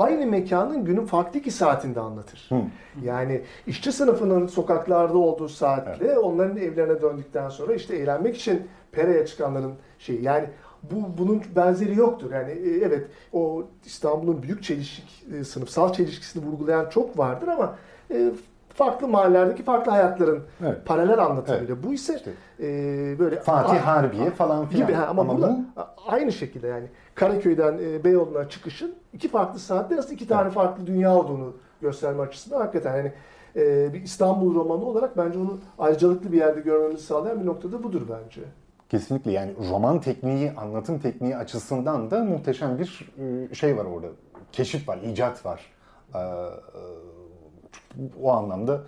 [0.00, 2.46] aynı mekanın günün farklı iki saatinde anlatır.
[2.48, 2.56] Hı.
[3.04, 9.72] Yani işçi sınıfının sokaklarda olduğu saatle onların evlerine döndükten sonra işte eğlenmek için Pera'ya çıkanların
[9.98, 10.46] şeyi yani
[10.82, 12.32] bu bunun benzeri yoktur.
[12.32, 17.74] Yani e, evet o İstanbul'un büyük çelişik e, sınıfsal çelişkisini vurgulayan çok vardır ama
[18.10, 18.30] e,
[18.74, 20.86] farklı mahallelerdeki farklı hayatların Evet.
[20.86, 21.82] paralel anlatımıyla.
[21.82, 22.30] Bu ise İşte
[22.60, 24.86] e, böyle Fatih Harbiye falan filan.
[24.86, 26.86] gibi ha, ama, Ama burada bu aynı şekilde yani
[27.20, 32.60] Karaköy'den e, Beyoğlu'na çıkışın iki farklı saatte nasıl iki tane farklı dünya olduğunu gösterme açısından
[32.60, 33.12] hakikaten yani
[33.56, 38.02] e, bir İstanbul romanı olarak bence onu ayrıcalıklı bir yerde görmemizi sağlayan bir noktada budur
[38.08, 38.40] bence.
[38.88, 43.12] kesinlikle yani roman tekniği, anlatım tekniği açısından da muhteşem bir
[43.50, 44.06] e, şey var orada.
[44.52, 45.72] Keşif var, icat var.
[48.22, 48.80] O anlamda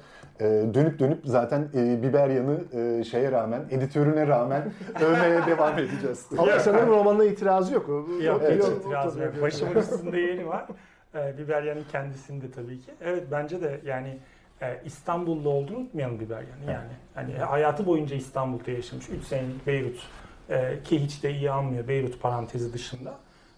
[0.43, 6.26] e, dönüp dönüp zaten e, Biberyan'ı e, şeye rağmen, editörüne rağmen övmeye devam edeceğiz.
[6.38, 7.88] Ama sanırım romanına itirazı yok.
[8.22, 9.43] Yok o- hiç o- itiraz o- yok.
[9.43, 10.66] Başımın üstünde yeri var.
[11.14, 12.90] Ee, Biberyan'ın kendisinde tabii ki.
[13.01, 14.18] Evet bence de yani
[14.62, 16.93] e, İstanbul'da olduğunu unutmayalım Biberyan'ı yani.
[17.14, 19.09] Hani hayatı boyunca İstanbul'da yaşamış.
[19.11, 20.07] 3 senelik Beyrut
[20.51, 23.14] e, ki hiç de iyi almıyor Beyrut parantezi dışında.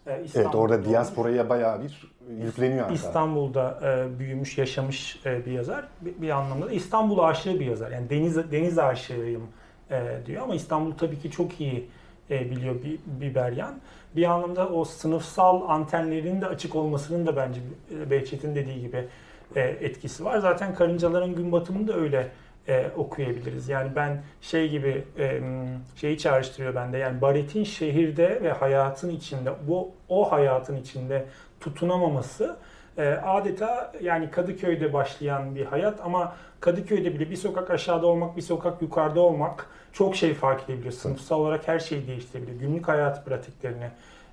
[0.07, 0.89] E, Evet İstanbul'da orada olmuş.
[0.89, 2.13] diasporaya bayağı bir
[2.45, 2.91] yükleniyor.
[2.91, 5.85] İstanbul'da e, büyümüş, yaşamış e, bir yazar.
[6.01, 7.91] Bir, bir anlamda da İstanbul aşığı bir yazar.
[7.91, 9.43] Yani deniz deniz aşığıyım
[9.91, 11.89] e, diyor ama İstanbul tabii ki çok iyi
[12.31, 13.75] e, biliyor bir Biberyan.
[14.17, 17.61] Bir anlamda o sınıfsal antenlerin de açık olmasının da bence
[18.11, 19.09] Behçet'in dediği gibi
[19.57, 20.39] e, etkisi var.
[20.39, 22.29] Zaten Karıncaların Gün Batımı'nı da öyle
[22.69, 23.69] e, okuyabiliriz.
[23.69, 25.41] Yani ben şey gibi e,
[25.97, 26.99] şeyi çağrıştırıyor bende.
[26.99, 31.27] Yani Baret'in şehirde ve hayatın içinde bu o hayatın içinde
[31.61, 32.57] tutunamaması
[32.99, 38.43] e, adeta yani Kadıköy'de başlayan bir hayat ama Kadıköy'de bile bir sokak aşağıda olmak, bir
[38.43, 40.93] sokak yukarıda olmak çok şey fark edebiliyor.
[40.93, 42.61] Sınıfsal olarak her şeyi değiştirebiliyor.
[42.61, 43.91] Günlük hayat pratiklerini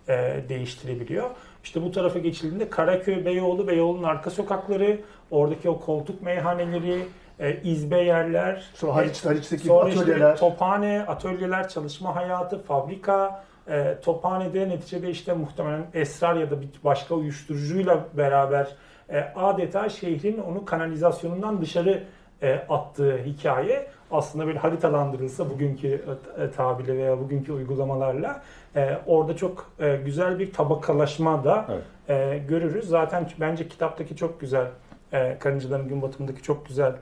[0.08, 1.30] e, değiştirebiliyor.
[1.64, 5.00] İşte bu tarafa geçildiğinde Karaköy, Beyoğlu, Beyoğlu'nun arka sokakları,
[5.32, 7.06] oradaki o koltuk meyhaneleri,
[7.42, 10.38] e, izbe yerler, Sonra Haliç, Haliç'teki Sonra işte atölyeler.
[10.38, 17.16] tophane, atölyeler, çalışma hayatı, fabrika, e, tophanede neticede işte muhtemelen esrar ya da bir başka
[17.16, 18.68] uyuşturucuyla beraber
[19.10, 22.04] e, adeta şehrin onu kanalizasyonundan dışarı
[22.42, 26.02] e, attığı hikaye aslında böyle haritalandırılsa bugünkü
[26.38, 28.42] e, tabirle veya bugünkü uygulamalarla
[28.76, 31.84] e, orada çok e, güzel bir tabakalaşma da Evet.
[32.10, 32.88] e, görürüz.
[32.90, 34.68] Zaten bence kitaptaki çok güzel,
[35.14, 36.94] e, Karıncaların Gün Batımı'ndaki çok güzel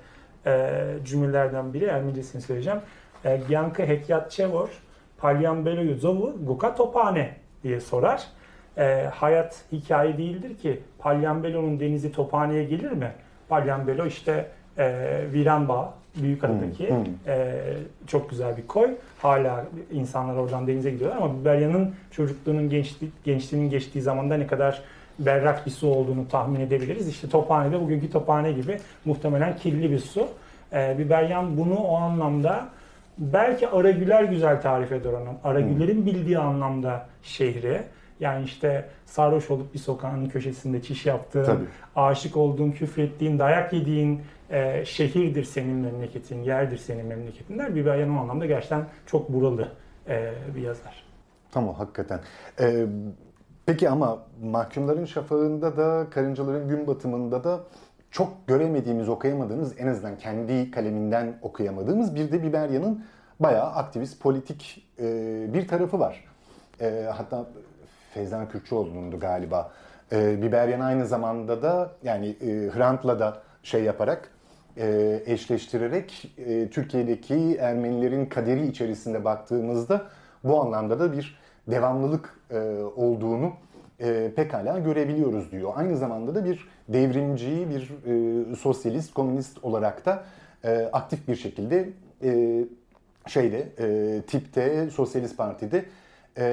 [0.46, 2.80] e, cümlelerden biri, Ermenicesini söyleyeceğim.
[3.26, 4.70] E, Gianca Hekyatçevor,
[5.18, 8.28] Palyan Belo'yu zovu Guka Topane diye sorar.
[8.78, 13.12] E, hayat hikaye değildir ki Palyan Belo'nun denizi Tophane'ye gelir mi?
[13.50, 17.14] Palyan Belo işte e, Viranbağ, Büyükada'daki Hmm, hmm.
[17.28, 17.62] e,
[18.08, 18.90] çok güzel bir koy.
[19.18, 24.82] Hala insanlar oradan denize gidiyorlar ama Biberya'nın çocukluğunun gençliği, gençliğinin geçtiği zamanda ne kadar
[25.20, 27.08] berrak bir su olduğunu tahmin edebiliriz.
[27.08, 30.28] İşte Tophane'de bugünkü Tophane gibi muhtemelen kirli bir su.
[30.74, 32.70] E, Biberyan bunu o anlamda
[33.18, 35.38] belki Aragüler güzel tarif eder onun.
[35.44, 37.82] Aragüler'in bildiği anlamda şehri.
[38.20, 41.66] Yani işte sarhoş olup bir sokağın köşesinde çiş yaptığın, Tabii.
[41.96, 47.76] aşık olduğun, küfrettiğin, dayak yediğin e, şehirdir senin memleketin, yerdir senin memleketin der.
[47.76, 49.68] Biberyan o anlamda gerçekten çok buralı
[50.10, 51.04] e, bir yazar.
[51.52, 52.20] Tamam hakikaten.
[52.60, 52.86] Ee,
[53.70, 57.60] peki ama Mahkumların Şafağı'nda da Karıncaların Gün Batımı'nda da
[58.12, 63.06] çok göremediğimiz, okuyamadığımız, en azından kendi kaleminden okuyamadığımız bir de Biberya'nın
[63.40, 65.06] bayağı aktivist, politik e,
[65.54, 66.24] bir tarafı var.
[66.82, 67.46] E, hatta
[68.14, 69.72] Feyzan Kürkçüoğlu'nundu galiba.
[70.12, 74.32] E, Biberyan aynı zamanda da yani e, Hrant'la da şey yaparak
[74.78, 80.02] e, eşleştirerek e, Türkiye'deki Ermenilerin kaderi içerisinde baktığımızda
[80.44, 82.39] bu anlamda da bir devamlılık
[82.96, 83.52] olduğunu
[84.00, 85.72] e, pekala görebiliyoruz diyor.
[85.76, 87.92] Aynı zamanda da bir devrimci, bir
[88.52, 90.24] e, sosyalist, komünist olarak da
[90.64, 91.90] e, aktif bir şekilde
[92.24, 92.64] e,
[93.28, 95.86] şeyde, e, tipte, Sosyalist Parti'de
[96.36, 96.46] e,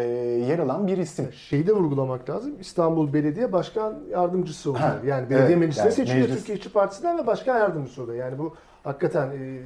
[0.49, 1.32] yer alan bir isim.
[1.32, 2.55] Şeyi de vurgulamak lazım.
[2.61, 4.84] İstanbul Belediye Başkan Yardımcısı oluyor.
[4.84, 8.18] Ha, yani belediye evet, meclisine yani seçiliyor meclis- Türkiye İşçi Partisi'nden ve başkan yardımcısı oluyor.
[8.24, 9.61] Yani bu hakikaten e,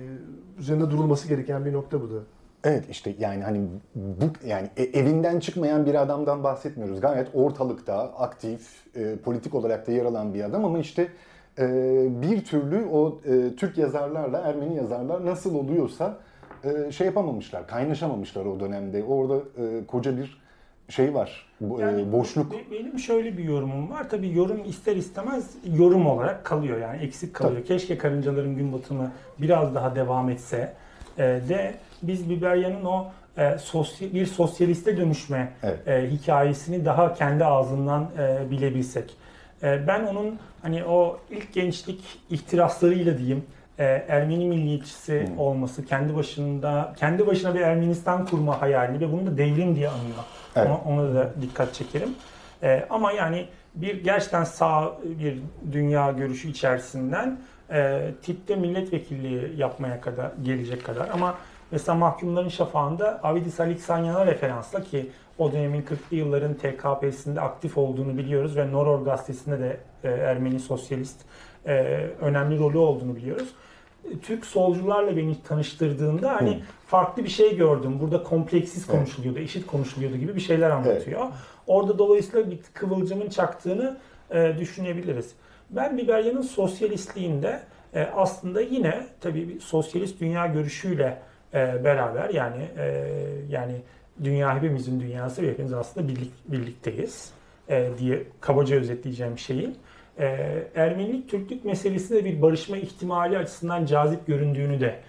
[0.58, 2.18] üzerinde durulması gereken bir nokta bu da.
[2.64, 3.60] Evet işte yani hani
[3.94, 7.00] bu yani e- evinden çıkmayan bir adamdan bahsetmiyoruz.
[7.00, 11.08] Gayet ortalıkta aktif, e, politik olarak da yer alan bir adam ama işte
[11.58, 11.66] e,
[12.22, 16.18] bir türlü o e, Türk yazarlarla Ermeni yazarlar nasıl oluyorsa
[16.64, 19.04] e, şey yapamamışlar, kaynaşamamışlar o dönemde.
[19.04, 20.40] Orada e, koca bir
[20.88, 21.46] şey var.
[21.60, 22.52] Bu, yani, boşluk.
[22.70, 24.10] Benim şöyle bir yorumum var.
[24.10, 27.56] Tabii yorum ister istemez yorum olarak kalıyor yani eksik kalıyor.
[27.56, 27.68] Tabii.
[27.68, 30.72] Keşke karıncaların gün batımı biraz daha devam etse
[31.18, 33.06] e, de biz Biberya'nın o
[33.38, 35.88] e, sosy bir sosyaliste dönüşme evet.
[35.88, 39.14] e, hikayesini daha kendi ağzından e, bilebilsek.
[39.62, 43.44] E, ben onun hani o ilk gençlik ihtiraslarıyla diyeyim
[43.78, 45.38] e, Ermeni milliyetçisi hmm.
[45.38, 50.24] olması, kendi başında kendi başına bir Ermenistan kurma hayalini ve bunu da devrim diye anıyor.
[50.56, 50.68] Evet.
[50.68, 52.14] Ona, ona da dikkat çekerim.
[52.62, 55.38] E, ama yani bir gerçekten sağ bir
[55.72, 57.38] dünya görüşü içerisinden
[57.70, 61.34] e, tipte milletvekilliği yapmaya kadar gelecek kadar ama
[61.70, 68.56] mesela mahkumların şafağında Avidis Aleksanyan'a referansla ki o dönemin 40'lı yılların TKP'sinde aktif olduğunu biliyoruz
[68.56, 71.20] ve Noror gazetesinde de e, Ermeni sosyalist
[71.66, 71.72] e,
[72.20, 73.48] önemli rolü olduğunu biliyoruz.
[74.22, 76.62] Türk solcularla beni tanıştırdığında hani hmm.
[76.86, 78.00] farklı bir şey gördüm.
[78.00, 79.48] Burada kompleksiz konuşuluyordu, evet.
[79.48, 81.20] eşit konuşuluyordu gibi bir şeyler anlatıyor.
[81.22, 81.32] Evet.
[81.66, 83.96] Orada dolayısıyla bir kıvılcımın çaktığını
[84.30, 85.34] e, düşünebiliriz.
[85.70, 87.60] Ben Biberya'nın sosyalistliğinde
[87.94, 91.18] e, aslında yine tabii bir sosyalist dünya görüşüyle
[91.54, 93.04] e, beraber yani e,
[93.48, 93.72] yani
[94.24, 97.32] dünya hepimizin dünyası ve hepimiz aslında birlik, birlikteyiz
[97.68, 99.76] e, diye kabaca özetleyeceğim şeyin
[100.18, 100.26] e,
[100.74, 105.00] Ermenilik Türklük meselesinde bir barışma ihtimali açısından cazip göründüğünü de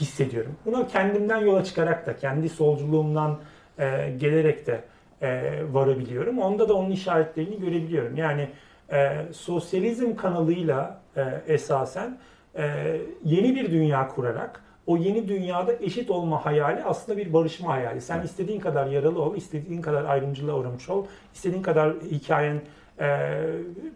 [0.00, 0.52] hissediyorum.
[0.66, 3.38] Buna kendimden yola çıkarak da kendi solculuğumdan
[3.78, 4.84] e, gelerek de
[5.22, 6.38] e, varabiliyorum.
[6.38, 8.16] Onda da onun işaretlerini görebiliyorum.
[8.16, 8.48] Yani
[8.92, 12.18] e, sosyalizm kanalıyla e, esasen
[12.58, 18.00] e, yeni bir dünya kurarak o yeni dünyada eşit olma hayali aslında bir barışma hayali.
[18.00, 22.60] Sen istediğin kadar yaralı ol, istediğin kadar ayrımcılığa uğramış ol, istediğin kadar hikayen
[23.00, 23.30] e,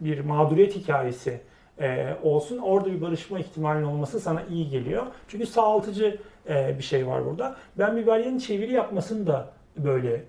[0.01, 1.39] bir mağduriyet hikayesi
[1.79, 2.57] e, olsun.
[2.57, 5.03] Orada bir barışma ihtimalinin olması sana iyi geliyor.
[5.27, 6.17] Çünkü sağaltıcı
[6.49, 7.55] e, bir şey var burada.
[7.77, 10.23] Ben Biberyen'in çeviri yapmasını da böyle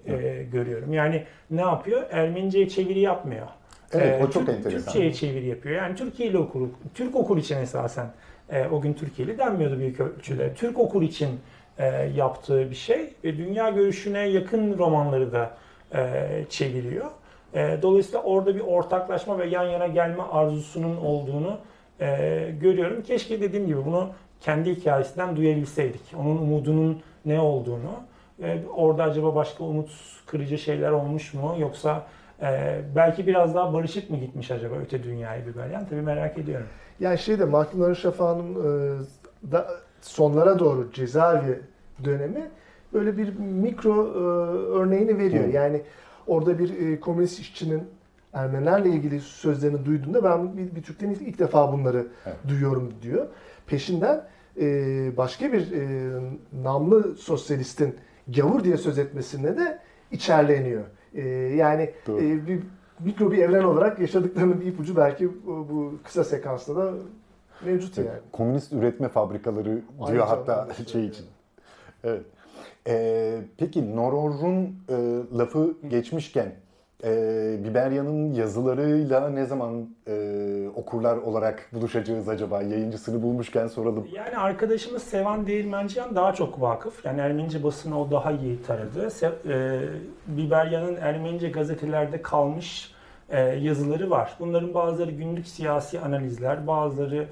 [0.52, 0.92] görüyorum.
[0.92, 2.02] Yani ne yapıyor?
[2.10, 3.46] Ermenice'ye çeviri yapmıyor.
[3.92, 4.92] Evet, o çok Türk, enteresan.
[4.92, 5.76] Türkçe'ye çeviri yapıyor.
[5.76, 8.06] Yani Türkiye'li okul, Türk okul için esasen
[8.72, 10.54] o gün Türkiye'li denmiyordu büyük ölçüde.
[10.54, 11.40] Türk okul için
[12.14, 15.56] yaptığı bir şey ve dünya görüşüne yakın romanları da
[16.48, 17.10] çeviriyor.
[17.54, 21.58] E, dolayısıyla orada bir ortaklaşma ve yan yana gelme arzusunun olduğunu
[22.00, 22.06] e,
[22.60, 23.02] görüyorum.
[23.02, 24.08] Keşke dediğim gibi bunu
[24.40, 26.00] kendi hikayesinden duyabilseydik.
[26.20, 27.92] Onun umudunun ne olduğunu.
[28.42, 29.90] E, orada acaba başka umut
[30.26, 31.56] kırıcı şeyler olmuş mu?
[31.58, 32.06] Yoksa
[32.42, 36.66] e, belki biraz daha barışık mı gitmiş acaba öte dünyaya bir yani Tabii merak ediyorum.
[37.00, 39.66] Yani şeyde Mahkumların Şafağı'nın e, da
[40.00, 41.60] sonlara doğru cezaevi
[42.04, 42.50] dönemi
[42.92, 44.18] böyle bir mikro e,
[44.78, 45.44] örneğini veriyor.
[45.44, 45.50] Hı.
[45.50, 45.82] Yani
[46.26, 47.82] Orada bir e, komünist işçinin
[48.32, 52.36] Ermenilerle ilgili sözlerini duyduğunda ben bir, bir Türk'ten ilk, ilk defa bunları evet.
[52.48, 53.26] duyuyorum diyor.
[53.66, 54.24] Peşinden
[54.60, 54.66] e,
[55.16, 56.12] başka bir e,
[56.62, 57.96] namlı sosyalistin
[58.28, 59.78] gavur diye söz etmesinde de
[60.10, 60.84] içerleniyor.
[61.14, 62.60] E, yani e, bir
[63.00, 66.92] mikro bir evren olarak yaşadıklarının bir ipucu belki bu, kısa sekansta da
[67.64, 68.08] mevcut yani.
[68.32, 71.26] Komünist üretme fabrikaları diyor Ayrıca hatta şey için.
[72.04, 72.22] Evet.
[72.86, 74.94] Ee, peki Noror'un e,
[75.38, 76.52] lafı geçmişken
[77.04, 82.62] e, Biberya'nın yazılarıyla ne zaman e, okurlar olarak buluşacağız acaba?
[82.62, 84.08] Yayıncısını bulmuşken soralım.
[84.12, 87.04] Yani arkadaşımız Sevan Değirmenciyan daha çok vakıf.
[87.04, 89.10] Yani Ermenice basını o daha iyi taradı.
[89.10, 89.80] Se, e,
[90.26, 92.94] Biberya'nın Ermenice gazetelerde kalmış
[93.28, 94.36] e, yazıları var.
[94.40, 97.26] Bunların bazıları günlük siyasi analizler, bazıları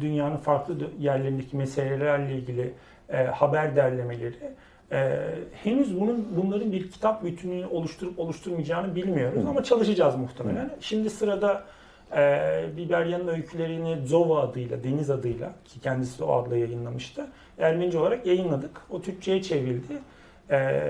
[0.00, 2.74] dünyanın farklı yerlerindeki meselelerle ilgili
[3.08, 4.52] e, haber derlemeleri.
[4.92, 5.18] Ee,
[5.52, 10.70] henüz bunun bunların bir kitap bütünü oluşturup oluşturmayacağını bilmiyoruz ama çalışacağız muhtemelen.
[10.80, 11.64] Şimdi sırada
[12.16, 12.40] e,
[12.76, 17.26] Biberyan'ın öykülerini Zova adıyla, Deniz adıyla ki kendisi o adla yayınlamıştı.
[17.58, 18.80] Ermenice olarak yayınladık.
[18.90, 19.94] O Türkçe'ye çevrildi.
[20.50, 20.80] E,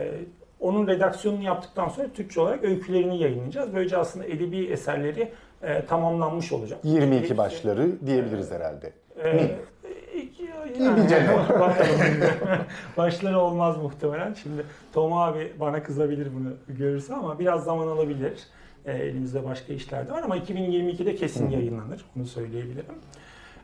[0.61, 3.75] onun redaksiyonunu yaptıktan sonra Türkçe olarak öykülerini yayınlayacağız.
[3.75, 5.29] Böylece aslında edebi eserleri
[5.63, 6.79] e, tamamlanmış olacak.
[6.85, 8.93] 22 başları diyebiliriz herhalde.
[9.25, 9.51] E,
[10.81, 11.11] yani,
[12.97, 14.35] Başları olmaz muhtemelen.
[14.35, 14.63] Şimdi
[14.93, 18.33] Tom abi bana kızabilir bunu görürse ama biraz zaman alabilir.
[18.87, 22.05] E, elimizde başka işler de var ama 2022'de kesin yayınlanır.
[22.17, 22.95] Onu söyleyebilirim.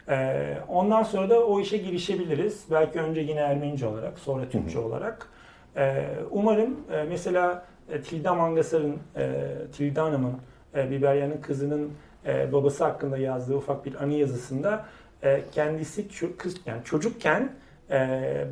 [0.08, 2.64] E, ondan sonra da o işe girişebiliriz.
[2.70, 5.28] Belki önce yine Ermenice olarak, sonra Türkçe olarak.
[5.76, 9.42] E, umarım e, mesela e, Tilda Mangasar'ın, e,
[9.72, 10.34] Tilda Hanım'ın,
[10.74, 11.92] e, Biberya'nın kızının
[12.26, 14.84] e, babası hakkında yazdığı ufak bir anı yazısında
[15.24, 16.08] e, kendisi
[16.38, 17.52] kız yani çocukken
[17.90, 17.98] e,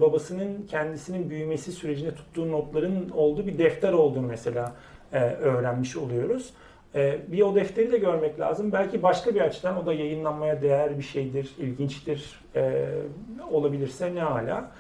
[0.00, 4.72] babasının kendisinin büyümesi sürecinde tuttuğu notların olduğu bir defter olduğunu mesela
[5.12, 6.54] e, öğrenmiş oluyoruz.
[7.28, 8.72] bir o defteri de görmek lazım.
[8.72, 12.40] Belki başka bir açıdan o da yayınlanmaya değer bir şeydir, ilginçtir,
[13.50, 14.70] olabilirse ne hala.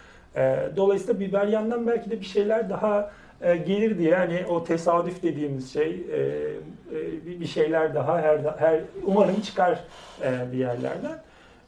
[0.76, 3.10] dolayısıyla Biberyan'dan belki de bir şeyler daha
[3.42, 6.18] e, gelir diye hani o tesadüf dediğimiz şey e,
[6.96, 9.80] e, bir şeyler daha her her umarım çıkar
[10.22, 11.18] e, bir yerlerden.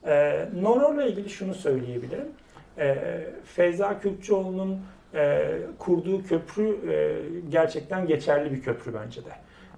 [0.07, 2.29] E, Noror'la ilgili şunu söyleyebilirim.
[2.79, 2.97] E,
[3.45, 4.81] Feyza Kürkçoğlu'nun
[5.15, 9.33] e, kurduğu köprü e, gerçekten geçerli bir köprü bence de.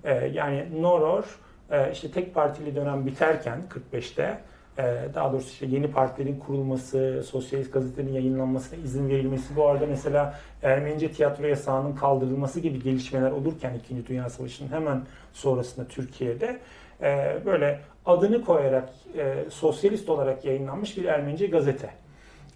[0.04, 1.38] E, yani Noror
[1.70, 3.62] e, işte tek partili dönem biterken
[3.92, 4.38] 45'te
[4.78, 10.38] ee, daha doğrusu işte yeni partilerin kurulması, sosyalist gazetelerin yayınlanmasına izin verilmesi, bu arada mesela
[10.62, 14.06] Ermenice tiyatro yasağının kaldırılması gibi gelişmeler olurken 2.
[14.06, 15.02] Dünya Savaşı'nın hemen
[15.32, 16.60] sonrasında Türkiye'de
[17.02, 18.88] e, böyle adını koyarak
[19.18, 21.90] e, sosyalist olarak yayınlanmış bir Ermenice gazete.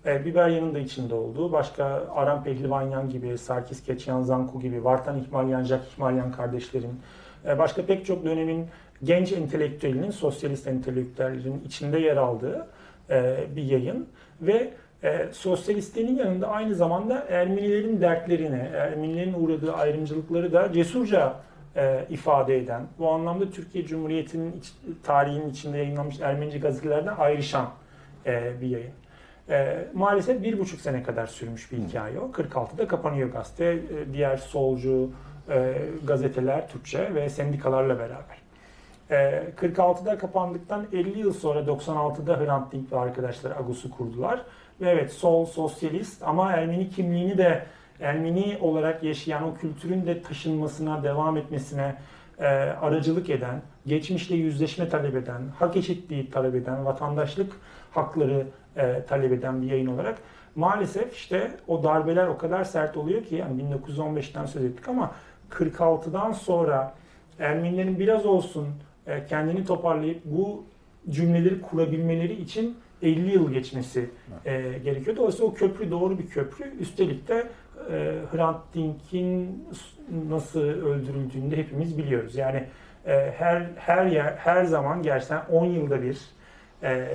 [0.07, 1.84] E, Biberyan'ın da içinde olduğu, başka
[2.14, 7.01] Aram Pehlivanyan gibi, Sarkis Keçyan Zanku gibi, Vartan İhmalyan, Jack İhmalyan kardeşlerin,
[7.59, 8.66] başka pek çok dönemin
[9.05, 12.66] genç entelektüelinin, sosyalist entelektüellerin içinde yer aldığı
[13.11, 14.09] e, bir yayın
[14.43, 14.70] ve
[15.03, 21.34] e, sosyalistlerin yanında aynı zamanda Ermenilerin dertlerini, Ermenilerin uğradığı ayrımcılıkları da cesurca
[21.77, 27.71] e, ifade eden, bu anlamda Türkiye Cumhuriyeti'nin iç, tarihinin içinde yayınlanmış Ermenice gazetelerden ayrışan
[28.27, 28.93] e, bir yayın.
[29.49, 32.31] E, maalesef bir buçuk sene kadar sürmüş bir hikaye o.
[32.31, 33.64] 46'da kapanıyor gazete.
[33.64, 35.11] E, diğer solcu
[35.51, 35.75] e,
[36.07, 38.41] gazeteler Türkçe ve sendikalarla beraber.
[39.11, 44.43] 46'da ee, kapandıktan 50 yıl sonra 96'da Hrant Dink ve arkadaşlar Agus'u kurdular.
[44.81, 47.64] Ve evet sol, sosyalist ama Ermeni kimliğini de
[48.01, 51.97] Ermeni olarak yaşayan o kültürün de taşınmasına, devam etmesine
[52.39, 52.47] e,
[52.81, 57.53] aracılık eden, geçmişle yüzleşme talep eden, hak eşitliği talep eden, vatandaşlık
[57.91, 58.47] hakları
[58.77, 60.19] e, talep eden bir yayın olarak
[60.55, 65.13] maalesef işte o darbeler o kadar sert oluyor ki yani 1915'ten söz ettik ama
[65.51, 66.95] 46'dan sonra
[67.39, 68.67] Ermenilerin biraz olsun
[69.07, 70.65] e, kendini toparlayıp bu
[71.11, 74.11] cümleleri kurabilmeleri için 50 yıl geçmesi
[74.45, 75.17] e, gerekiyor.
[75.17, 76.73] Dolayısıyla o köprü doğru bir köprü.
[76.81, 77.47] Üstelik de
[77.93, 79.64] e, Hrant Dink'in
[80.28, 82.36] nasıl öldürüldüğünü de hepimiz biliyoruz.
[82.36, 82.64] Yani
[83.07, 86.18] e, her her yer her zaman gerçekten 10 yılda bir
[86.82, 87.07] e,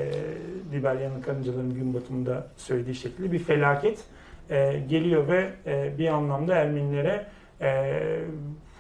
[0.72, 4.04] Biberyan'ın karıncaların gün batımında söylediği şekilde bir felaket
[4.50, 7.26] e, geliyor ve e, bir anlamda Ermenilere
[7.62, 8.00] e,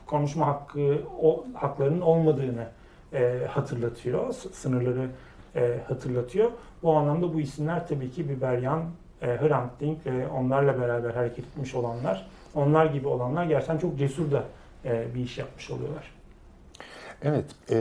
[0.05, 2.67] konuşma hakkı o haklarının olmadığını
[3.13, 5.09] e, hatırlatıyor, sınırları
[5.55, 6.51] e, hatırlatıyor.
[6.83, 8.83] Bu anlamda bu isimler tabii ki Biberyan,
[9.25, 14.31] e, Hrant Dink ve onlarla beraber hareket etmiş olanlar, onlar gibi olanlar gerçekten çok cesur
[14.31, 14.43] da
[14.85, 16.11] e, bir iş yapmış oluyorlar.
[17.23, 17.77] Evet, e,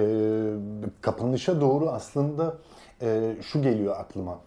[1.01, 2.55] kapanışa doğru aslında
[3.03, 4.41] e, şu geliyor aklıma.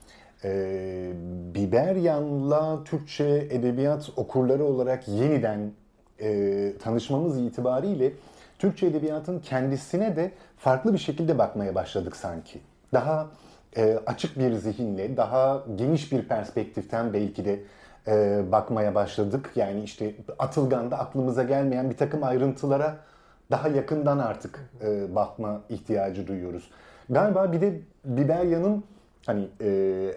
[0.43, 1.11] E,
[1.55, 5.71] Biberyan'la Türkçe edebiyat okurları olarak yeniden
[6.21, 8.11] e, tanışmamız itibariyle
[8.59, 12.59] Türkçe edebiyatın kendisine de farklı bir şekilde bakmaya başladık sanki.
[12.93, 13.27] Daha
[13.77, 17.59] e, açık bir zihinle, daha geniş bir perspektiften belki de
[18.07, 19.51] e, bakmaya başladık.
[19.55, 22.97] Yani işte Atılgan'da aklımıza gelmeyen bir takım ayrıntılara
[23.51, 26.69] daha yakından artık e, bakma ihtiyacı duyuyoruz.
[27.09, 28.83] Galiba bir de Biberya'nın
[29.25, 29.69] hani e,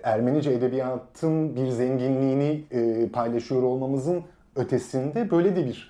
[0.03, 4.23] Ermenice edebiyatın bir zenginliğini e, paylaşıyor olmamızın
[4.57, 5.90] ötesinde böyle de bir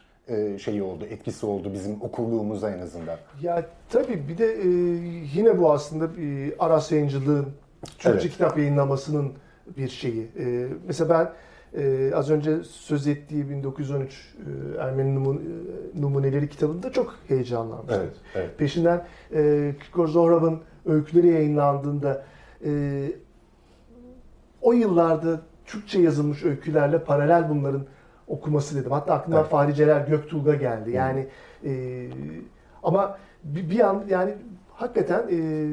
[0.59, 3.17] şeyi oldu, etkisi oldu bizim okulluğumuza en azından.
[3.43, 4.69] Ya tabii bir de e,
[5.35, 7.47] yine bu aslında e, Aras Yayıncılığın
[7.99, 8.31] Türkçe evet.
[8.31, 9.33] kitap yayınlamasının
[9.77, 10.29] bir şeyi.
[10.39, 11.33] E, mesela ben
[11.83, 14.35] e, az önce söz ettiği 1913
[14.77, 18.03] e, Ermeni numun, e, Numuneleri kitabında çok heyecanlanmıştım.
[18.03, 18.59] Evet, evet.
[18.59, 22.25] Peşinden e, Kikor Zohrav'ın öyküleri yayınlandığında
[22.65, 23.03] e,
[24.63, 27.87] o yıllarda Türkçe yazılmış öykülerle paralel bunların
[28.31, 28.93] okuması dedim.
[28.93, 29.51] Hatta aklıma evet.
[29.51, 30.91] Fahri Celal Göktulga geldi.
[30.91, 31.27] Yani
[31.65, 32.07] e,
[32.83, 34.35] ama bir, bir an yani
[34.75, 35.69] hakikaten e,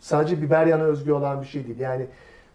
[0.00, 1.80] sadece Biberyan'a özgü olan bir şey değil.
[1.80, 2.06] Yani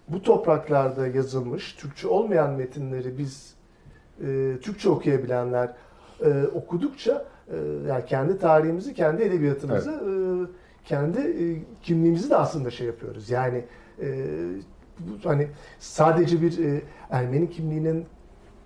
[0.08, 3.54] bu topraklarda yazılmış Türkçe olmayan metinleri biz
[4.22, 5.74] e, Türkçe okuyabilenler
[6.26, 7.56] e, okudukça e,
[7.88, 10.50] yani kendi tarihimizi, kendi edebiyatımızı, evet.
[10.50, 11.46] e, kendi e,
[11.84, 13.30] kimliğimizi de aslında şey yapıyoruz.
[13.30, 13.66] Yani
[14.02, 14.08] e,
[15.24, 15.48] hani
[15.80, 18.06] sadece bir e, Ermeni kimliğinin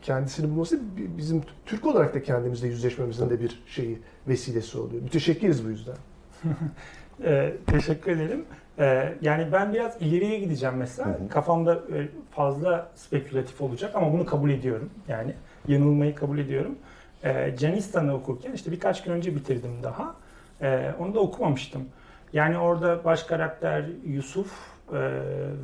[0.04, 5.02] kendisini bulması bizim Türk olarak da kendimizle yüzleşmemizin de bir şeyi vesilesi oluyor.
[5.02, 5.96] Müteşekkiriz bu yüzden.
[7.24, 8.46] e, teşekkür ederim.
[8.80, 11.10] E, yani ben biraz ileriye gideceğim mesela.
[11.10, 11.30] Hı hı.
[11.30, 14.90] Kafamda e, fazla spekülatif olacak ama bunu kabul ediyorum.
[15.08, 15.34] Yani
[15.68, 16.76] yanılmayı kabul ediyorum.
[17.24, 20.16] E, Canistan'ı okurken işte birkaç gün önce bitirdim daha.
[20.62, 21.86] E, onu da okumamıştım.
[22.34, 24.52] Yani orada baş karakter Yusuf
[24.94, 25.00] e,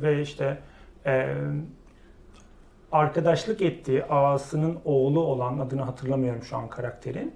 [0.02, 0.58] ve işte
[1.06, 1.34] e,
[2.92, 7.34] arkadaşlık ettiği ağasının oğlu olan adını hatırlamıyorum şu an karakterin.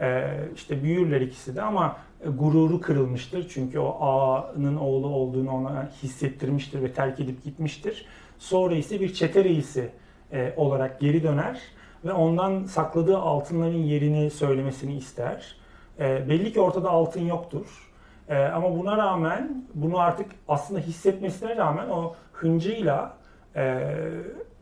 [0.00, 1.96] Ee, işte büyürler ikisi de ama
[2.38, 3.48] gururu kırılmıştır.
[3.48, 8.06] Çünkü o ağanın oğlu olduğunu ona hissettirmiştir ve terk edip gitmiştir.
[8.38, 9.90] Sonra ise bir çete reisi
[10.32, 11.60] e, olarak geri döner
[12.04, 15.56] ve ondan sakladığı altınların yerini söylemesini ister.
[15.98, 17.92] E, belli ki ortada altın yoktur.
[18.28, 23.16] E, ama buna rağmen bunu artık aslında hissetmesine rağmen o hıncıyla
[23.56, 23.92] e,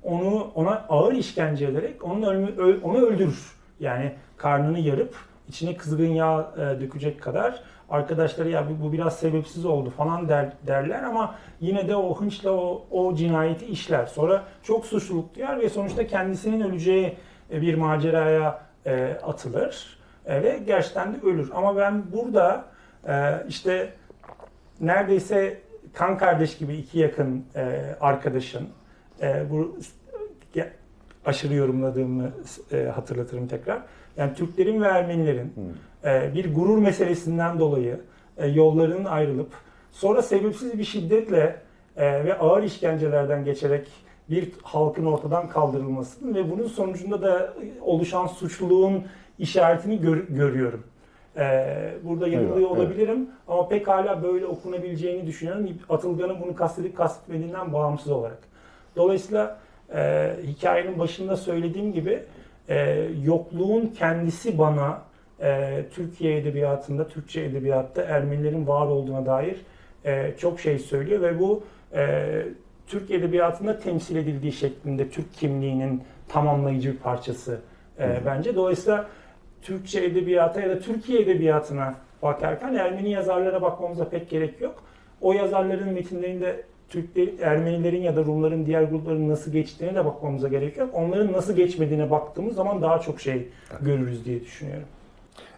[0.05, 3.55] onu ona ağır işkence ederek onun ölümü, onu öldürür.
[3.81, 5.15] Yani karnını yarıp
[5.49, 11.03] içine kızgın yağ e, dökecek kadar arkadaşları ya bu, biraz sebepsiz oldu falan der, derler
[11.03, 14.07] ama yine de o hınçla o, o cinayeti işler.
[14.07, 17.17] Sonra çok suçluluk duyar ve sonuçta kendisinin öleceği
[17.51, 21.51] e, bir maceraya e, atılır e, ve gerçekten de ölür.
[21.55, 22.65] Ama ben burada
[23.09, 23.93] e, işte
[24.81, 25.61] neredeyse
[25.93, 28.69] kan kardeş gibi iki yakın e, arkadaşın
[29.23, 29.77] e, bu
[31.27, 32.31] aşırı yorumladığımı
[32.73, 33.83] e, hatırlatırım tekrar.
[34.17, 36.11] Yani Türklerin ve Ermenilerin hmm.
[36.11, 38.01] e, bir gurur meselesinden dolayı
[38.37, 39.49] e, yollarının ayrılıp
[39.93, 41.57] sonra sebepsiz bir şiddetle
[41.97, 43.89] e, ve ağır işkencelerden geçerek
[44.31, 49.05] bir halkın ortadan kaldırılmasının ve bunun sonucunda da oluşan suçluluğun
[49.39, 50.85] işaretini gör, görüyorum.
[51.37, 53.29] Ee, burada yanılıyor evet, olabilirim evet.
[53.49, 55.69] ama pekala böyle okunabileceğini düşünüyorum.
[55.89, 58.39] Atılgan'ın bunu kastedip kastetmediğinden bağımsız olarak.
[58.97, 59.59] Dolayısıyla
[59.95, 62.22] e, hikayenin başında söylediğim gibi
[62.68, 65.03] e, yokluğun kendisi bana
[65.42, 69.57] e, Türkiye edebiyatında, Türkçe edebiyatta Ermenilerin var olduğuna dair
[70.05, 71.62] e, çok şey söylüyor ve bu
[71.95, 72.28] e,
[72.86, 77.61] Türk edebiyatında temsil edildiği şeklinde Türk kimliğinin tamamlayıcı bir parçası
[77.99, 78.57] e, bence.
[78.57, 79.07] Dolayısıyla
[79.62, 84.82] Türkçe edebiyata ya da Türkiye edebiyatına bakarken Ermeni yazarlara bakmamıza pek gerek yok.
[85.20, 90.76] O yazarların metinlerinde Türkler, Ermenilerin ya da Rumların diğer grupların nasıl geçtiğine de bakmamıza gerek
[90.76, 90.91] yok.
[90.93, 93.49] Onların nasıl geçmediğine baktığımız zaman daha çok şey
[93.80, 94.89] görürüz diye düşünüyorum.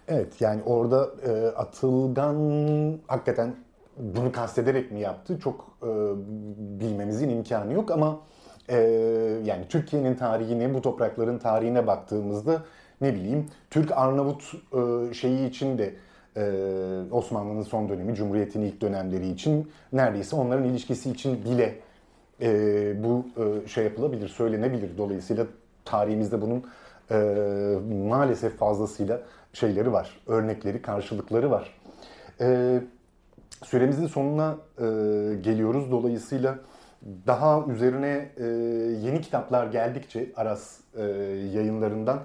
[0.09, 2.37] Evet yani orada e, Atılgan
[3.07, 3.55] hakikaten
[3.97, 5.91] bunu kastederek mi yaptı çok e,
[6.81, 8.21] bilmemizin imkanı yok ama
[8.69, 8.77] e,
[9.45, 12.63] yani Türkiye'nin tarihine bu toprakların tarihine baktığımızda
[13.01, 15.95] ne bileyim Türk Arnavut e, şeyi için de
[17.11, 21.75] Osmanlı'nın son dönemi, Cumhuriyet'in ilk dönemleri için neredeyse onların ilişkisi için bile
[22.41, 24.99] e, bu e, şey yapılabilir, söylenebilir.
[24.99, 25.47] Dolayısıyla
[25.85, 26.65] tarihimizde bunun
[27.11, 27.17] e,
[28.09, 29.21] maalesef fazlasıyla
[29.53, 31.81] şeyleri var, örnekleri, karşılıkları var.
[33.65, 34.57] Süremizin sonuna
[35.43, 35.91] geliyoruz.
[35.91, 36.59] Dolayısıyla
[37.27, 38.29] daha üzerine
[39.03, 40.81] yeni kitaplar geldikçe Aras
[41.55, 42.19] yayınlarından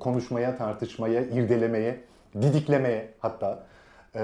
[0.00, 2.00] konuşmaya, tartışmaya, irdelemeye
[2.34, 3.66] didiklemeye hatta
[4.14, 4.20] e,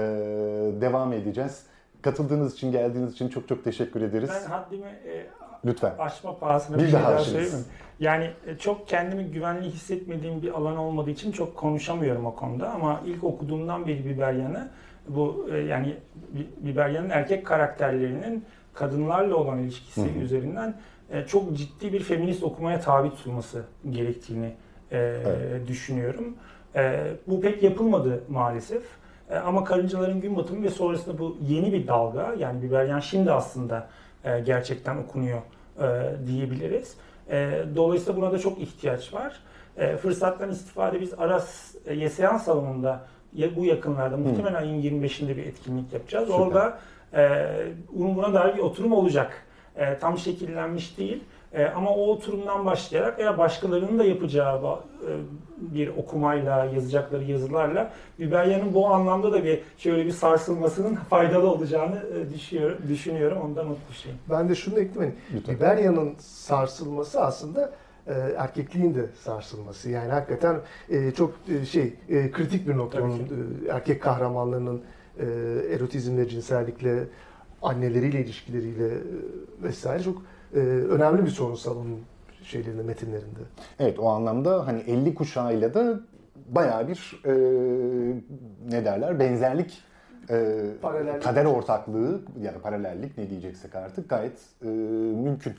[0.81, 1.63] devam edeceğiz.
[2.01, 4.29] Katıldığınız için, geldiğiniz için çok çok teşekkür ederiz.
[4.33, 5.25] Ben haddimi e,
[5.65, 5.93] Lütfen.
[5.99, 7.65] aşma pahasına bir, bir şey daha söyleyeyim
[7.99, 13.01] Yani e, çok kendimi güvenli hissetmediğim bir alan olmadığı için çok konuşamıyorum o konuda ama
[13.05, 14.69] ilk okuduğumdan beri Biberyan'ı
[15.07, 15.97] bu e, yani
[16.57, 20.19] Biberyan'ın erkek karakterlerinin kadınlarla olan ilişkisi Hı-hı.
[20.19, 20.75] üzerinden
[21.09, 24.53] e, çok ciddi bir feminist okumaya tabi tutulması gerektiğini
[24.91, 25.67] evet.
[25.67, 26.35] düşünüyorum.
[26.75, 28.83] E, bu pek yapılmadı maalesef.
[29.29, 33.87] E, ama Karıncaların Gün Batımı ve sonrasında bu yeni bir dalga yani Biberyan şimdi aslında
[34.23, 35.41] e, gerçekten okunuyor
[35.81, 35.85] e,
[36.27, 36.95] diyebiliriz.
[37.29, 39.39] E, dolayısıyla buna da çok ihtiyaç var.
[39.77, 43.01] E, fırsattan istifade biz Aras e, Yeseyan salonunda
[43.55, 46.29] bu yakınlarda muhtemelen ayın 25'inde bir etkinlik yapacağız.
[46.29, 46.39] Süper.
[46.39, 46.79] Orada
[47.13, 47.47] e,
[47.93, 49.43] buna dair bir oturum olacak.
[49.75, 51.23] E, tam şekillenmiş değil.
[51.53, 55.11] E, ama o oturumdan başlayarak veya başkalarının da yapacağı e,
[55.57, 62.33] bir okumayla, yazacakları yazılarla Biberyan'ın bu anlamda da bir şöyle bir sarsılmasının faydalı olacağını e,
[62.33, 62.77] düşünüyorum.
[62.89, 63.37] düşünüyorum.
[63.37, 64.19] Ondan mutluyum.
[64.29, 65.15] Ben de şunu ekleyeyim.
[65.47, 67.73] Biberyan'ın sarsılması aslında
[68.07, 69.89] e, erkekliğin de sarsılması.
[69.89, 70.55] Yani hakikaten
[70.89, 71.33] e, çok
[71.71, 71.93] şey
[72.31, 73.27] kritik bir nokta onun
[73.69, 74.81] erkek kahramanlarının
[75.71, 77.03] erotizmle, cinsellikle,
[77.61, 78.97] anneleriyle ilişkileriyle
[79.63, 80.21] vesaire çok
[80.89, 81.99] önemli bir sorunsal onun
[82.45, 83.39] şeylerinde, metinlerinde.
[83.79, 85.99] Evet o anlamda hani 50 kuşağıyla da
[86.49, 87.33] bayağı bir e,
[88.71, 89.83] ne derler benzerlik
[90.29, 90.65] e,
[91.23, 95.53] kader ortaklığı ya da paralellik ne diyeceksek artık gayet e, mümkün.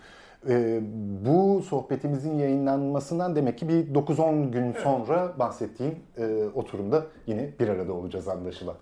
[0.48, 0.80] E,
[1.26, 7.92] bu sohbetimizin yayınlanmasından demek ki bir 9-10 gün sonra bahsettiğim e, oturumda yine bir arada
[7.92, 8.76] olacağız anlaşılan.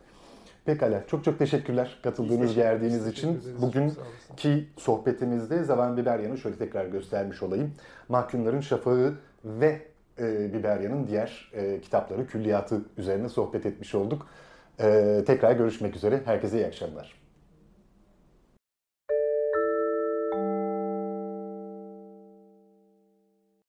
[0.64, 1.06] Pekala.
[1.06, 3.42] Çok çok teşekkürler katıldığınız, geldiğiniz için.
[3.60, 7.72] Bugünkü sohbetimizde Zavan Biberyan'ı şöyle tekrar göstermiş olayım.
[8.08, 9.82] Mahkumların Şafağı ve
[10.18, 14.26] e, Biberyan'ın diğer e, kitapları, külliyatı üzerine sohbet etmiş olduk.
[14.80, 16.20] E, tekrar görüşmek üzere.
[16.24, 17.23] Herkese iyi akşamlar.